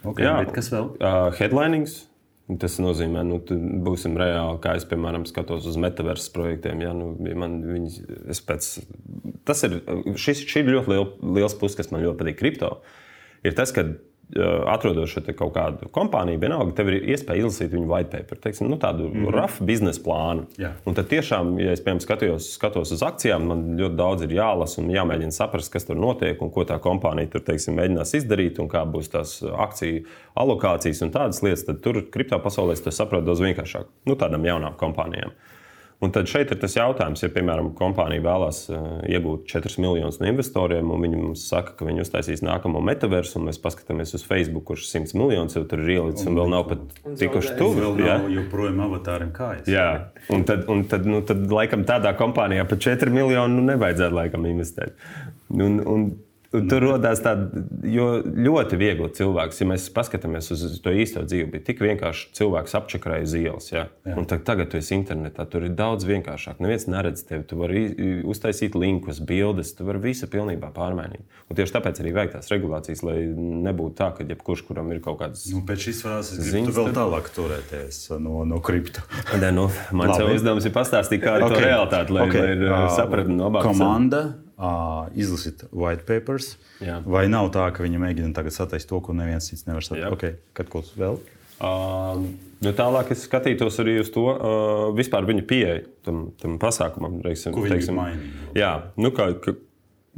[0.06, 0.92] Okay, Jā, kas vēl?
[1.02, 2.07] Uh, headlinings.
[2.48, 3.38] Tas nozīmē, ka nu,
[3.84, 6.80] būsim reāli, kā es, piemēram, skatos uz metaversu projektiem.
[6.80, 8.06] Ja, nu, man, viņi,
[8.48, 8.68] pēc,
[9.48, 9.82] tas ir,
[10.16, 12.70] šis, šī ir ļoti liela, liels puses, kas man ļoti patīk kripto.
[13.44, 13.84] Ir tas, ka
[14.68, 18.76] atrodot šo kaut kādu kompāniju, vienalga, tev ir iespēja izlasīt viņu white paper, teiksim, nu,
[18.80, 19.32] tādu mm -hmm.
[19.32, 20.44] rough biznesa plānu.
[20.58, 20.76] Yeah.
[20.84, 24.82] Un tad tiešām, ja es piemēram skatos, skatos uz akcijām, man ļoti daudz ir jālasa
[24.82, 28.68] un jāmēģina saprast, kas tur notiek un ko tā kompānija tur teiksim, mēģinās izdarīt un
[28.68, 30.04] kā būs tās akciju
[30.36, 31.64] alokācijas un tādas lietas.
[31.64, 35.32] Tad tur kripto pasaulē tas saprot daudz vienkāršāk nu, tādām jaunām kompānijām.
[35.98, 40.28] Un tad šeit ir tas jautājums, ja, piemēram, kompānija vēlās uh, iegūt 4 miljonus no
[40.30, 44.68] investoriem, un viņi mums saka, ka viņi uztaisīs nākamo metaversu, un mēs paskatāmies uz Facebook,
[44.68, 47.82] kurš 100 miljonus jau tur ir ielicis, un, un vēl nav pat tikuši tuvu.
[47.82, 48.20] Vēl ja?
[48.22, 49.66] nav joprojām avatāriem kājas.
[49.74, 49.88] Jā,
[50.30, 54.46] un tad, un tad, nu, tad laikam tādā kompānijā par 4 miljonu nu, nevajadzētu laikam
[54.54, 54.94] investēt.
[55.50, 56.10] Un, Un
[56.52, 59.60] tur radās tāda ļoti viegla cilvēks.
[59.60, 63.68] Ja mēs paskatāmies uz to īsto dzīvi, bija tik vienkārši cilvēks apčakarēja uz ielas.
[63.72, 63.84] Ja?
[64.04, 66.62] Tad, tagad tu esi internetā, tur ir daudz vienkāršāk.
[66.64, 67.44] Neviens neredz tevi.
[67.48, 67.82] Tu vari
[68.28, 71.24] uztaisīt linkus, bildes, tu vari visu pilnībā pārmainīt.
[71.48, 73.18] Un tieši tāpēc arī vajag tās regulācijas, lai
[73.68, 77.30] nebūtu tā, ka jebkurš, kuram ir kaut kādas nu, pēc šīs frāzes, ziņas, vēl tālāk
[77.36, 79.04] turēties no, no kripto.
[79.36, 81.56] Ne, nu, mans uzdevums ir pastāstīt, kāda okay.
[81.56, 82.44] ir tā realitāte, lai, okay.
[82.44, 83.68] lai ir uh, sapratni no abām.
[83.68, 84.22] Komanda
[84.58, 86.56] uh, izlasīt white papers.
[86.84, 86.98] Jā.
[87.06, 90.14] Vai nav tā, ka viņi mēģina tagad sataist to, ko neviens cits nevar saprast?
[90.18, 90.38] Okay.
[90.58, 91.20] Kad kaut kas vēl?
[91.58, 92.28] Uh,
[92.62, 97.18] nu tālāk es skatītos arī uz to uh, vispār viņa pieeja tam, tam pasākumam.
[97.24, 98.44] Reiksim, ko viņi mainīja?
[98.58, 99.56] Jā, nu, kā, ka,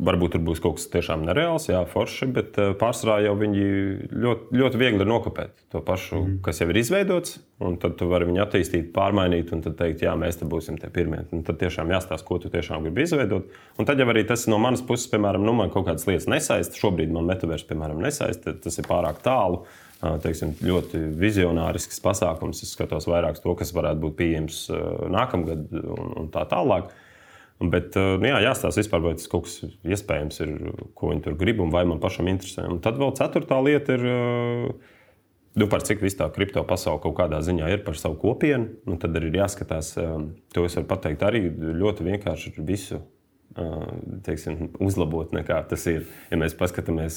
[0.00, 3.64] Varbūt tur būs kaut kas tiešām nereāls, jā, forši, bet uh, pārsvarā jau viņi
[4.08, 6.38] ļoti, ļoti viegli nokopēt to pašu, mm.
[6.46, 7.36] kas jau ir izveidots.
[7.82, 11.20] Tad tu vari viņu attīstīt, pārmainīt, un tad teikt, jā, mēs te būsim tie pirmie.
[11.36, 13.50] Un tad tiešām jāstāsta, ko tu tiešām gribi izveidot.
[13.76, 16.80] Un tad jau arī tas no manas puses, piemēram, nu, man kaut kādas lietas nesaista.
[16.80, 18.56] Šobrīd man metaverss, piemēram, nesaista.
[18.64, 19.66] Tas ir pārāk tālu.
[20.00, 22.62] Teiksim, ļoti vizionārisks pasākums.
[22.64, 24.62] Es skatos vairāk to, kas varētu būt pieejams
[25.12, 26.88] nākamgad un, un tā tālāk.
[27.60, 30.54] Bet eh, nu, jā, jāstāsta vispār, vai tas kaut kas iespējams ir,
[30.96, 32.64] ko viņi tur grib un vai man pašam interesē.
[32.72, 34.06] Un tad vēl ceturtā lieta ir.
[34.08, 34.96] Eh,
[35.60, 38.96] nu, par cik viss tā kripto pasaule kaut kādā ziņā ir par savu kopienu, nu,
[39.02, 39.92] tad arī ir jāskatās.
[40.00, 40.14] Eh,
[40.56, 43.04] to es varu pateikt arī ļoti vienkārši ar visu
[44.24, 46.04] teiksim, uzlabot, nekā tas ir.
[46.30, 47.16] Ja mēs paskatāmies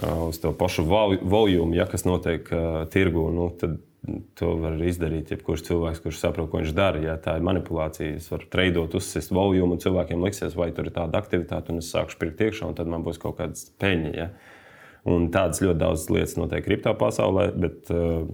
[0.00, 2.48] uz to pašu volumu, ja, kas notiek
[2.94, 3.76] tirgu, nu, tad
[4.40, 7.00] To var izdarīt jebkurš cilvēks, kurš saprot, ko viņš dara.
[7.04, 10.96] Ja tā ir manipulācija, es varu treidot, uzsist volumu, un cilvēkiem liksies, vai tur ir
[10.96, 14.18] tāda aktivitāte, un es sākšu pirkt iekšā, un tad man būs kaut kādas peļņas.
[14.18, 14.30] Ja?
[15.08, 18.28] Un tādas ļoti daudz lietas notiek kripto pasaulē, bet uh,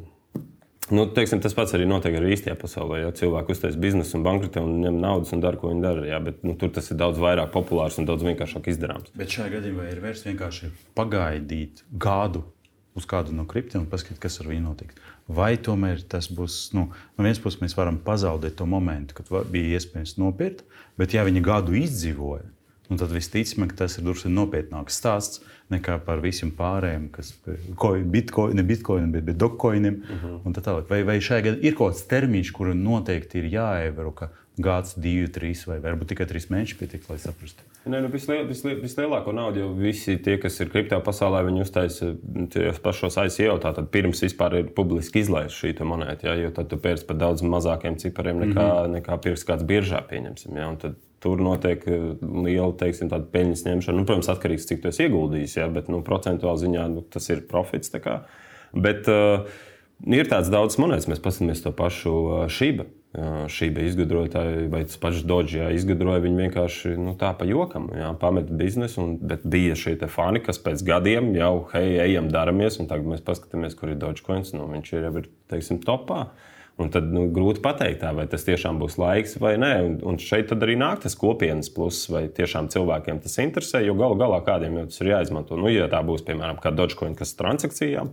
[0.92, 2.98] Nu, teiksim, tas pats arī notiek arī īstajā pasaulē.
[3.00, 6.02] Ja cilvēki uztaisīs biznesu un bankrotē un ņem naudas un dara, ko viņi dara.
[6.04, 9.08] Jā, bet nu, tur tas ir daudz vairāk populārs un daudz vienkāršāk izdarāms.
[9.16, 12.44] Bet šajā gadījumā ir vērts vienkārši pagaidīt gadu
[12.98, 15.00] uz kādu no kriptiem un paskatīt, kas ar viņu notiks.
[15.28, 19.78] Vai tomēr tas būs, nu, no vienas puses mēs varam pazaudēt to momentu, kad bija
[19.78, 20.66] iespējams nopirkt,
[21.00, 22.44] bet ja viņi gadu izdzīvoja,
[22.90, 25.40] nu, tad visticamāk tas ir drusku nopietnāks stāsts
[25.72, 30.02] nekā par visiem pārējiem, kas ir bitkoini, ne bitkoini, bet, bet dokoiniem.
[30.04, 30.84] Uh -huh.
[30.90, 34.12] Vai, vai šajā gadījumā ir kaut kāds termiņš, kuru noteikti ir jāievēro?
[34.54, 37.64] Gads, divi, trīs vai varbūt tikai trīs mēneši pietiek, lai saprastu.
[37.84, 42.12] Nē, nu, visliel, visliel, vislielāko naudu jau visi tie, kas ir kripto pasaulē, viņi uztaisa
[42.54, 43.58] tajos pašos ICO.
[43.60, 47.42] Tātad pirms vispār ir publiski izlaista šī monēta, ja, jo tad tu pērci par daudz
[47.42, 48.94] mazākiem cipariem nekā, mm -hmm.
[49.00, 50.56] nekā pirms kāds biržā pieņemsim.
[50.56, 50.70] Ja,
[51.24, 53.96] Tur notiek eh, liela teiksim, peļņas ņemšana.
[53.96, 57.00] Nu, protams, atkarīgs no tā, cik tu esi ieguldījis, ja, bet nu, procentuāli ziņā nu,
[57.00, 57.88] tas ir profits.
[58.74, 59.46] Bet uh,
[60.04, 62.84] ir tāds daudz monētas, mēs paskatāmies to pašu uh, šību.
[63.14, 66.22] Šī bija izgudrotāja, vai tas pats Dodge jā, izgudroja.
[66.24, 70.58] Viņi vienkārši nu, tā pa jokam jā, pameta biznesu, un, bet bija šie fani, kas
[70.58, 74.50] pēc gadiem jau, hei, ejam, daramies, un tagad mēs paskatāmies, kur ir Dodge coins.
[74.56, 75.22] Nu, viņš ir jau,
[75.54, 76.24] teiksim, topā.
[76.74, 79.72] Un tad nu, grūti pateikt, tā, vai tas tiešām būs laiks vai nē.
[79.86, 83.84] Un, un šeit arī nāk tas kopienas pluss, vai tiešām cilvēkiem tas interesē.
[83.86, 85.54] Jo galu galā kādiem jau tas ir jāizmanto.
[85.60, 88.10] Nu, ja tā būs piemēram kā Dogecoin, kas ir transakcijām,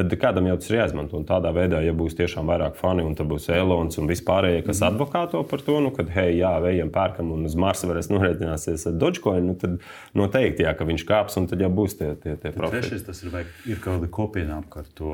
[0.00, 1.18] tad kādam jau tas ir jāizmanto.
[1.18, 4.88] Un tādā veidā, ja būs tiešām vairāk fani un būs Elonas un vispārējie, kas mm.
[4.92, 8.96] advokāto par to, nu, kad, hei, jā, ejam, pērkam un uz Marsa varēs norēķināties ar
[9.00, 9.78] Dogecoin, nu, tad
[10.18, 12.88] noteikti, jā, ka viņš kāps un tad jau būs tie, tie, tie profiti.
[12.88, 15.12] Trešais tas ir, vai ir kāda kopiena apkārt to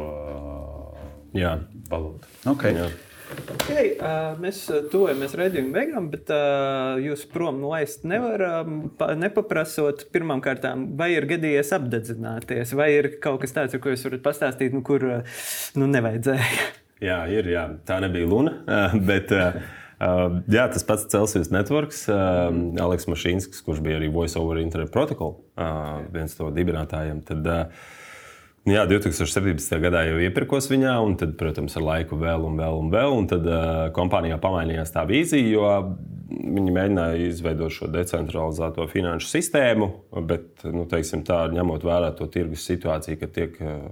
[1.37, 1.59] Jā.
[1.91, 2.33] valūtu.
[2.55, 2.77] Okay.
[2.77, 2.91] Jā.
[3.27, 4.61] Okay, uh, mēs
[4.93, 8.85] tuvojamies redzējuma beigām, bet uh, jūs prom laist nevaram,
[9.19, 10.67] nepaprasot pirmkārt,
[10.99, 15.03] vai ir gadījies apdedzināties, vai ir kaut kas tāds, ko jūs varat pastāstīt, nu, kur
[15.07, 16.69] nu, nevajadzēja.
[17.03, 17.51] Jā, ir.
[17.51, 17.67] Jā.
[17.89, 18.55] Tā nebija Luna.
[19.11, 19.35] Bet,
[19.97, 22.51] Uh, jā, tas pats Celsius Networks, uh,
[22.85, 27.23] Aleks Mašīnskis, kurš bija arī Voice over Internet Protocol, uh, viens no dibinātājiem.
[27.25, 27.95] Tad, uh,
[28.67, 29.77] Jā, 2017.
[29.79, 33.13] gadā jau iepirkos viņā, un tad, protams, ar laiku vēl un vēl un vēl.
[33.15, 35.69] Un tad uh, kompānijā pamainījās tā vīzija, jo
[36.27, 39.87] viņi mēģināja izveidot šo decentralizēto finanšu sistēmu,
[40.27, 43.87] bet, nu, teiksim, tā, ņemot vērā to tirgus situāciju, ka tiek uh,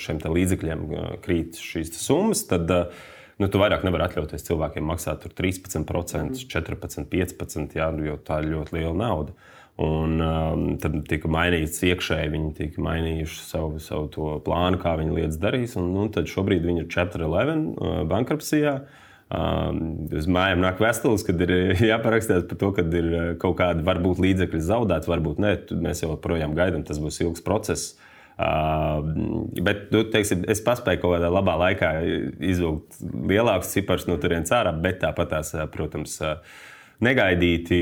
[0.00, 0.86] šiem līdzekļiem
[1.26, 3.04] krīt šīs summas, tad uh,
[3.36, 8.78] nu, tu vairāk nevari atļauties cilvēkiem maksāt 13%, 14%, 15%, jā, jo tā ir ļoti
[8.78, 9.36] liela nauda.
[9.36, 15.16] Uh, Un um, tad tika mainīts iekšēji, viņi tika mainījuši savu, savu plānu, kā viņi
[15.18, 15.74] lietas darīs.
[15.76, 18.78] Un, nu, tad šobrīd viņi ir 4-11 uh, bankruptcijā.
[19.26, 21.52] Um, uz mājām nāk vēstules, kad ir
[21.90, 25.52] jāparakstās par to, ka ir uh, kaut kādi varbūt līdzekļi zaudēti, varbūt nē.
[25.84, 27.98] Mēs joprojām gaidām, tas būs ilgs process.
[28.36, 29.02] Uh,
[29.64, 31.92] bet nu, teiksim, es paspēju kaut kādā labā laikā
[32.44, 32.96] izvilkt
[33.28, 36.40] lielākus ciparus no turienes ārā, bet tāpat tās, uh, protams, uh,
[37.04, 37.78] negaidīti,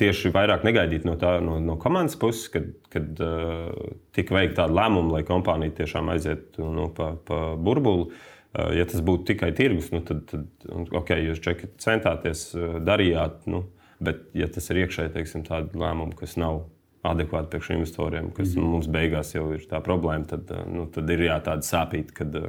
[0.00, 3.70] tieši vairāk negaidīti no, tā, no, no komandas puses, kad, kad uh,
[4.16, 8.10] tika veikta tāda lēmuma, lai kompānija tiešām aizietu nu, pa, pa burbuli.
[8.56, 13.42] Uh, ja tas būtu tikai tirgus, nu, tad, tad okay, jūs čeki centāties, uh, darījāt.
[13.50, 13.66] Nu,
[14.02, 16.64] bet, ja tas ir iekšēji, teiksim, tādi lēmumi, kas nav
[17.06, 18.72] adekvāti priekš investoriem, kas mm -hmm.
[18.76, 22.40] mums beigās jau ir tā problēma, tad, uh, nu, tad ir jā, tāda sāpīga, kad,
[22.40, 22.48] uh,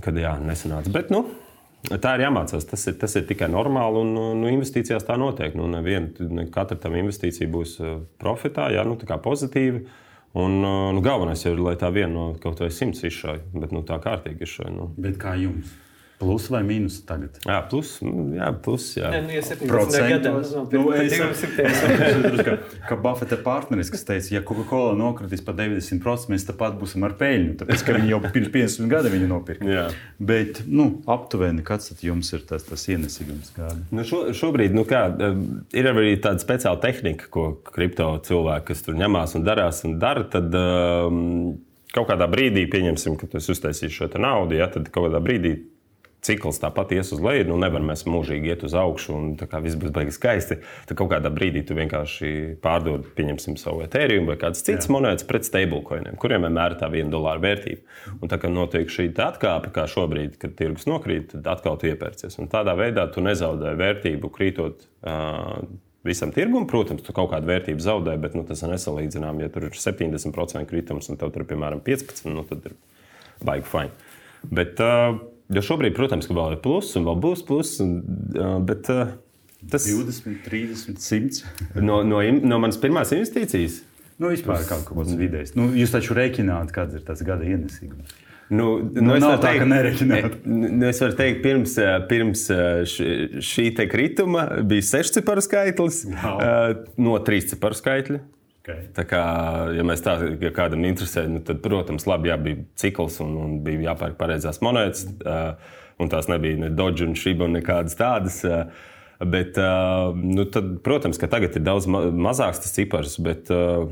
[0.00, 0.92] kad jā, nesanāca.
[0.92, 1.26] Bet, nu,
[1.86, 2.66] Tā ir jāmācās.
[2.68, 5.54] Tas ir, tas ir tikai normāli, un nu, investīcijās tā notiek.
[5.56, 9.84] Nu, nevien, ne katra tam investīcija būs uh, profitā, jā, nu, pozitīva.
[10.38, 13.84] Un, uh, nu, galvenais ir, lai tā viena no kaut vai simts izšauj, bet nu,
[13.86, 14.72] tā kārtīgi izšauj.
[14.74, 14.90] Nu.
[14.98, 15.72] Bet kā jums?
[16.18, 17.36] Plus vai mīnus tagad?
[17.46, 17.92] Jā, plus.
[18.34, 19.06] Jā, plus jā.
[19.12, 22.56] Nē, nu, ja 17 gados nu, es saprotu, ka,
[22.88, 27.54] ka Buffeta partneris, kas teica, ja Coca-Cola nokritīs par 90%, mēs tāpat būsim ar peļņu.
[27.60, 29.86] Tāpēc, ka viņi jau pirms 50 gadiem viņu nopirka.
[30.18, 33.54] Bet, nu, aptuveni, kāds tad jums ir tas, tas ienesīgums?
[33.94, 35.06] Nu, šo, šobrīd, nu kā,
[35.70, 40.26] ir arī tāda speciāla tehnika, ko kripto cilvēki, kas tur ņemās un darās un dara,
[40.26, 41.58] tad um,
[41.94, 45.60] kaut kādā brīdī, pieņemsim, ka tu uztaisīsi šo naudu, ja, tad kaut kādā brīdī
[46.24, 47.46] cikls tāpat ies uz leju.
[47.48, 50.58] Nu, nevar mēs mūžīgi iet uz augšu, un viss būs baigi skaisti.
[50.88, 52.32] Tad kaut kādā brīdī tu vienkārši
[52.64, 57.12] pārdod, pieņemsim, savu etēriju vai kādas citas monētas pret stablecoiniem, kuriem vienmēr ir tā viena
[57.14, 57.98] dolāra vērtība.
[58.18, 62.38] Un tā kā notiek šī atkāpe, kā šobrīd, kad tirgus nokrīt, tad atkal tu iepērcies.
[62.42, 64.88] Un tādā veidā tu nezaudē vērtību, krītot.
[65.02, 65.62] Uh,
[66.06, 69.42] Visam tirgumam, protams, tu kaut kādu vērtību zaudē, bet nu, tas ir nesalīdzināms.
[69.42, 72.76] Ja tur ir 70% kritums un tev tur ir piemēram 15%, nu, tad ir
[73.44, 73.90] baigi fini.
[74.54, 75.18] Bet uh,
[75.54, 77.80] Jo šobrīd, protams, ka vēl ir pluss un vēl būs pluss.
[77.80, 77.98] Un,
[78.68, 78.90] bet,
[79.72, 81.42] tas ir 20, 30, 100.
[81.80, 83.82] no, no, no manas pirmās investīcijas.
[84.18, 85.54] Nu, vispār kaut kāds vidējs.
[85.56, 88.16] Nu, jūs taču rēķināt, kāds ir tas gada ienesīgums.
[88.48, 91.74] Nu, nu, nu, es varu teikt, ka nu, es varu teikt, pirms,
[92.08, 92.46] pirms
[93.44, 96.38] šī krituma bija sešciparu skaitlis no.
[96.96, 98.22] no trīsciparu skaitļa.
[98.68, 98.88] Okay.
[98.92, 99.20] Tā kā,
[99.72, 103.54] ja mēs tā, ja kādam interesē, nu, tad, protams, labi, jā, bija cikls un, un
[103.64, 105.06] bija jāpērk pareizās monētas.
[105.24, 108.42] Uh, un tās nebija ne Dodge un Shiba nekādas tādas.
[108.44, 108.68] Uh,
[109.24, 113.88] bet, uh, nu, tad, protams, ka tagad ir daudz ma mazāks tas cipars, bet uh,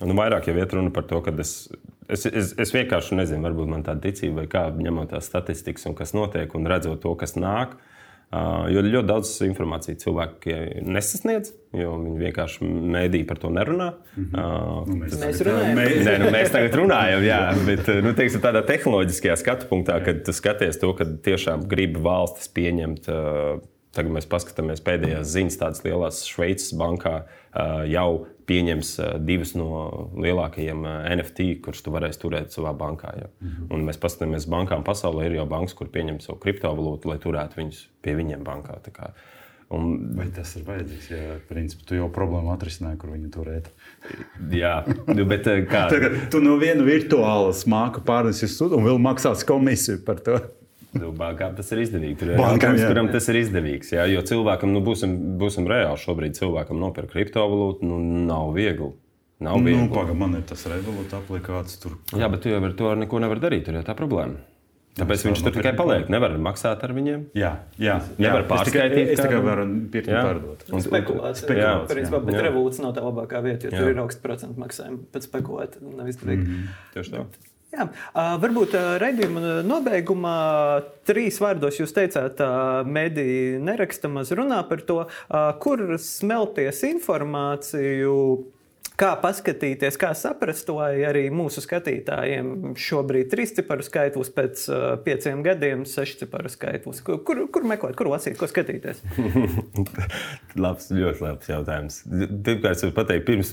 [0.00, 1.54] nu, vairāk jau iet runa par to, ka es,
[2.08, 5.98] es, es, es vienkārši nezinu, varbūt man tāda ticība vai kā ņemot tās statistikas un
[5.98, 7.76] kas notiek un redzot to, kas nāk.
[7.76, 7.90] Uh,
[8.72, 10.56] jo ļoti daudz informācijas cilvēki
[10.86, 13.90] nesasniedz, jo viņi vienkārši mēdī par to nerunā.
[14.16, 14.40] Mm -hmm.
[14.40, 15.76] uh, nu, mēs, mēs runājam.
[15.78, 20.24] Mē, nē, nu, mēs tagad runājam, jā, bet nu, teiksim, tādā tehnoloģiskajā skatu punktā, kad
[20.24, 23.08] tu skaties to, ka tiešām grib valstis pieņemt.
[23.08, 23.62] Uh,
[23.94, 29.68] Tagad mēs paskatāmies pēdējās ziņas, tādas lielas Šveices bankā uh, jau pieņems divus no
[30.20, 30.86] lielākajiem
[31.16, 33.12] NFT, kurus tu varēsi turēt savā bankā.
[33.18, 33.28] Ja.
[33.40, 33.68] -hmm.
[33.74, 37.86] Un mēs paskatāmies, bankām pasaulē ir jau bankas, kur pieņem savu kriptovalūtu, lai turētu viņus
[38.02, 38.80] pie viņiem bankā.
[39.74, 41.06] Un, Vai tas ir vajadzīgs?
[41.10, 43.70] Ja principā tu jau problēmu atrisināji, kur viņi turēt.
[44.52, 45.86] Jā, nu, bet kā?
[45.94, 50.38] Tagad tu no viena virtuāla smāka pārnesis un vēl maksās komisiju par to.
[50.94, 52.16] Nu, bankām tas ir izdevīgi.
[52.20, 53.92] Tur ir jautājums, kuram tas ir izdevīgs.
[53.96, 58.92] Jā, jo cilvēkam, nu, būsim, būsim reāli, šobrīd cilvēkam nopirkt kriptovalūtu nu, nav viegli.
[59.44, 59.84] Nav nu, viegli.
[59.88, 61.78] Nu, paga, man ir tas revolūta aplikāts.
[61.82, 61.98] Tur.
[62.14, 63.66] Jā, bet tu jau ar to neko nevar darīt.
[63.66, 64.42] Tur jau tā problēma.
[64.94, 66.10] Tāpēc viņš tur tikai paliek.
[66.12, 67.24] Nevar maksāt ar viņiem.
[67.34, 67.50] Jā,
[67.82, 67.96] jā.
[68.22, 69.10] Nevar pārskaitīt.
[69.16, 70.62] Es tikai varu pirkt un pārdot.
[70.70, 71.48] Un spekulācija.
[71.48, 71.88] Spekulācija.
[71.90, 73.80] Principā, bet revolūcija nav tā labākā vieta, jo jā.
[73.82, 75.00] tur ir augsts procentu maksājumi.
[75.10, 76.46] Pēc spekulēt nav izdevīgi.
[76.46, 76.78] Mm -hmm.
[76.94, 77.26] Tieši tā.
[77.74, 77.88] Jā,
[78.38, 80.34] varbūt raidījuma nobeigumā
[81.08, 82.38] trīs vārdos jūs teicāt,
[82.86, 85.00] mediji neraksta maz runā par to,
[85.64, 88.14] kur smelties informāciju
[88.94, 95.42] Kā paskatīties, kā saprast, lai arī mūsu skatītājiem šobrīd trīs ciparu skaitlis, pēc uh, pieciem
[95.42, 97.00] gadiem seši ciparu skaitlis.
[97.02, 99.02] Kur, kur, kur meklēt, kur lasīt, ko skatīties?
[100.64, 101.98] labs, ļoti labs jautājums.
[102.06, 103.50] Pirmkārt, es pateicu, pirms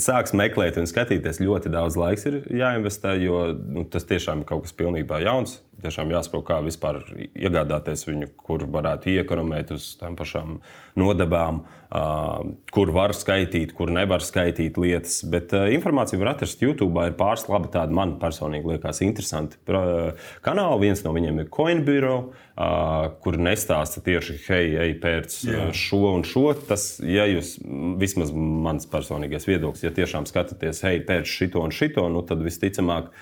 [0.00, 4.64] sāks meklēt un skatīties, ļoti daudz laiks ir jāinvestē, jo nu, tas tiešām ir kaut
[4.64, 5.58] kas pilnībā jauns.
[5.76, 7.02] Tiešām jāsaprot, kā vispār
[7.36, 10.54] iegādāties viņu, kur varētu iekonomēt uz tām pašām
[10.96, 11.58] nodabām,
[11.92, 15.18] uh, kur var skaitīt, kur nevar skaitīt lietas.
[15.28, 17.04] Bet uh, informāciju var atrast YouTube.
[17.04, 20.16] Ir pāris labi tādi man personīgi liekas interesanti uh,
[20.46, 20.86] kanāli.
[20.86, 26.24] Viens no viņiem ir Coinbureau, uh, kur nestāsta tieši, hei, ej pēc uh, šo un
[26.24, 26.48] šo.
[26.72, 27.58] Tas, ja jūs,
[28.00, 33.12] vismaz mans personīgais viedoklis, ja tiešām skatāties, hei, pēc šito un šito, nu, tad visticamāk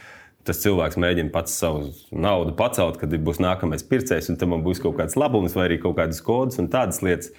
[0.45, 4.99] tas cilvēks mēģina pats savu naudu pacelt, kad būs nākamais pircējs, un tam būs kaut
[5.01, 7.33] kāds labums vai arī kaut kādas kodas un tādas lietas.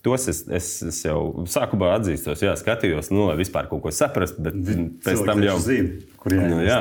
[0.00, 4.40] Tos es, es, es jau sākumā atzīstos, jā, skatījos, nu, lai vispār kaut ko saprastu,
[4.46, 4.56] bet
[5.04, 6.54] pēc tam jau zinu, kur jāiet.
[6.54, 6.78] Nu, jā.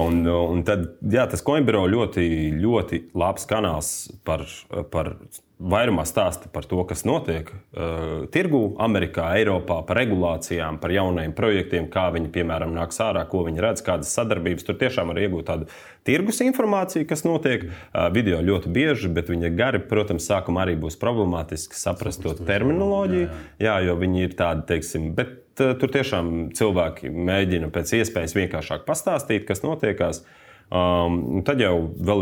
[0.00, 2.24] Un, un tad, jā, tas Coinbiro ļoti,
[2.60, 3.90] ļoti labs kanāls
[4.28, 4.44] par,
[4.92, 5.14] par
[5.56, 11.86] vairumā stāsta par to, kas notiek uh, tirgu, Amerikā, Eiropā, par regulācijām, par jaunajiem projektiem,
[11.92, 14.66] kā viņi, piemēram, nāks ārā, ko viņi redz, kādas sadarbības.
[14.68, 15.68] Tur tiešām var iegūt tādu
[16.04, 17.64] tirgus informāciju, kas notiek.
[17.66, 23.30] Uh, video ļoti bieži, bet viņa gari, protams, sākumā arī būs problemātiski saprast to terminoloģiju,
[23.64, 28.84] jā, jo viņi ir tādi, teiksim, bet uh, tur tiešām cilvēki mēģina pēc iespējas vienkāršāk
[28.88, 30.26] pastāstīt, kas notiekās.
[30.66, 31.76] Um, tad jau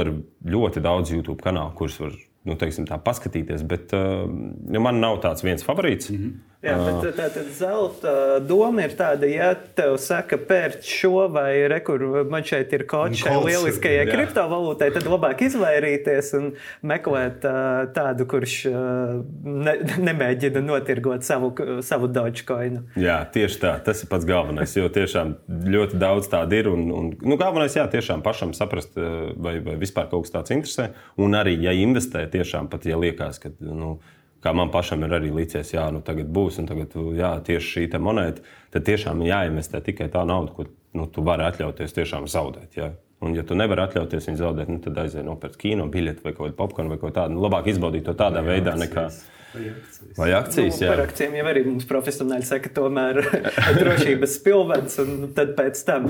[0.04, 0.12] ir
[0.54, 2.14] ļoti daudz YouTube kanālu, kurus var
[2.44, 3.64] nu, teiksim, tā, paskatīties.
[3.68, 4.24] Bet uh,
[4.72, 6.10] ja man nav tāds viens favorīts.
[6.12, 6.53] Mm -hmm.
[6.64, 12.02] Jā, bet tā tad zelta doma ir tāda, ja tev saka, pērc šo vai rekur,
[12.30, 16.48] man šeit ir kods šai lieliskajai kriptovalūtai, tad labāk izvairīties un
[16.86, 19.76] meklēt uh, tādu, kurš uh, ne,
[20.08, 21.52] nemēģina notirgot savu,
[21.84, 22.84] savu Dogecoinu.
[23.00, 25.36] Jā, tieši tā, tas ir pats galvenais, jo tiešām
[25.74, 26.72] ļoti daudz tādu ir.
[26.72, 30.90] Un, un, nu, galvenais, jā, tiešām pašam saprast, vai, vai vispār kaut kas tāds interesē.
[31.20, 33.98] Un arī, ja investē, tiešām pat, ja liekas, ka, nu,
[34.44, 38.00] kā man pašam ir arī licies, jā, nu tagad būs, un tagad, jā, tieši šī
[38.02, 42.76] monēta, tad tiešām jāinvestē tikai tā nauda, ko nu, tu vari atļauties tiešām zaudēt.
[42.76, 42.92] Jā.
[43.24, 46.50] Un, ja tu nevari atļauties viņu zaudēt, nu, tad aizej nopirkt kino biļeti vai kaut
[46.50, 47.36] kādu popkornu vai ko tādu.
[47.36, 49.06] Nu, labāk izbaudīt to tādā jā, veidā nekā.
[49.08, 49.22] Tas
[49.54, 50.16] Vai akcijas?
[50.18, 53.20] Vai akcijas nu, par akcijiem jau arī mums profesionāļi saka, tomēr
[53.80, 56.08] drošības pilvens un tad pēc tam.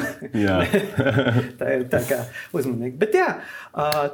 [1.61, 2.20] tā ir tā kā
[2.57, 2.97] uzmanīgi.
[3.01, 3.28] Bet jā,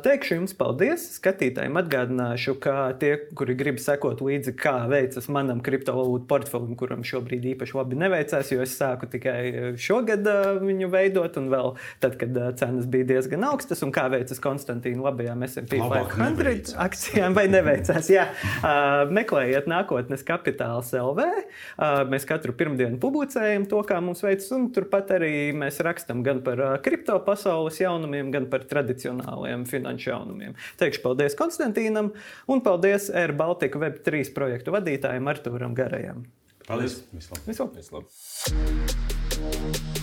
[0.05, 1.07] teikšu jums paldies.
[1.21, 7.47] Skatītājiem atgādināšu, ka tie, kuri grib sekot līdzi, kā veicas manam kriptovalūtu portfelim, kuram šobrīd
[7.55, 10.27] īpaši labi neveicās, jo es sāku tikai šogad
[10.65, 15.47] viņu veidot, un vēl tad, kad cenas bija diezgan augstas, un kā veicas Konstantīna labajām
[15.47, 18.11] SP 500 akcijām vai neveicās.
[18.13, 18.27] Jā,
[19.21, 21.21] meklējiet nākotnes kapitāls LV.
[22.11, 26.81] Mēs katru pirmdienu publicējam to, kā mums veicas, un turpat arī mēs rakstam gan par
[26.85, 30.59] kripto pasaules jaunumiem, gan par tradicionāliem finanšu jaunumiem.
[30.81, 32.13] Teikšu paldies Konstantīnam
[32.51, 36.27] un paldies Air Baltica Web3 projektu vadītājiem Artūram Garajam.
[36.67, 37.01] Paldies!
[37.15, 37.49] Vislabāk!
[37.51, 38.07] Vislabāk!
[39.41, 40.00] Vislabāk.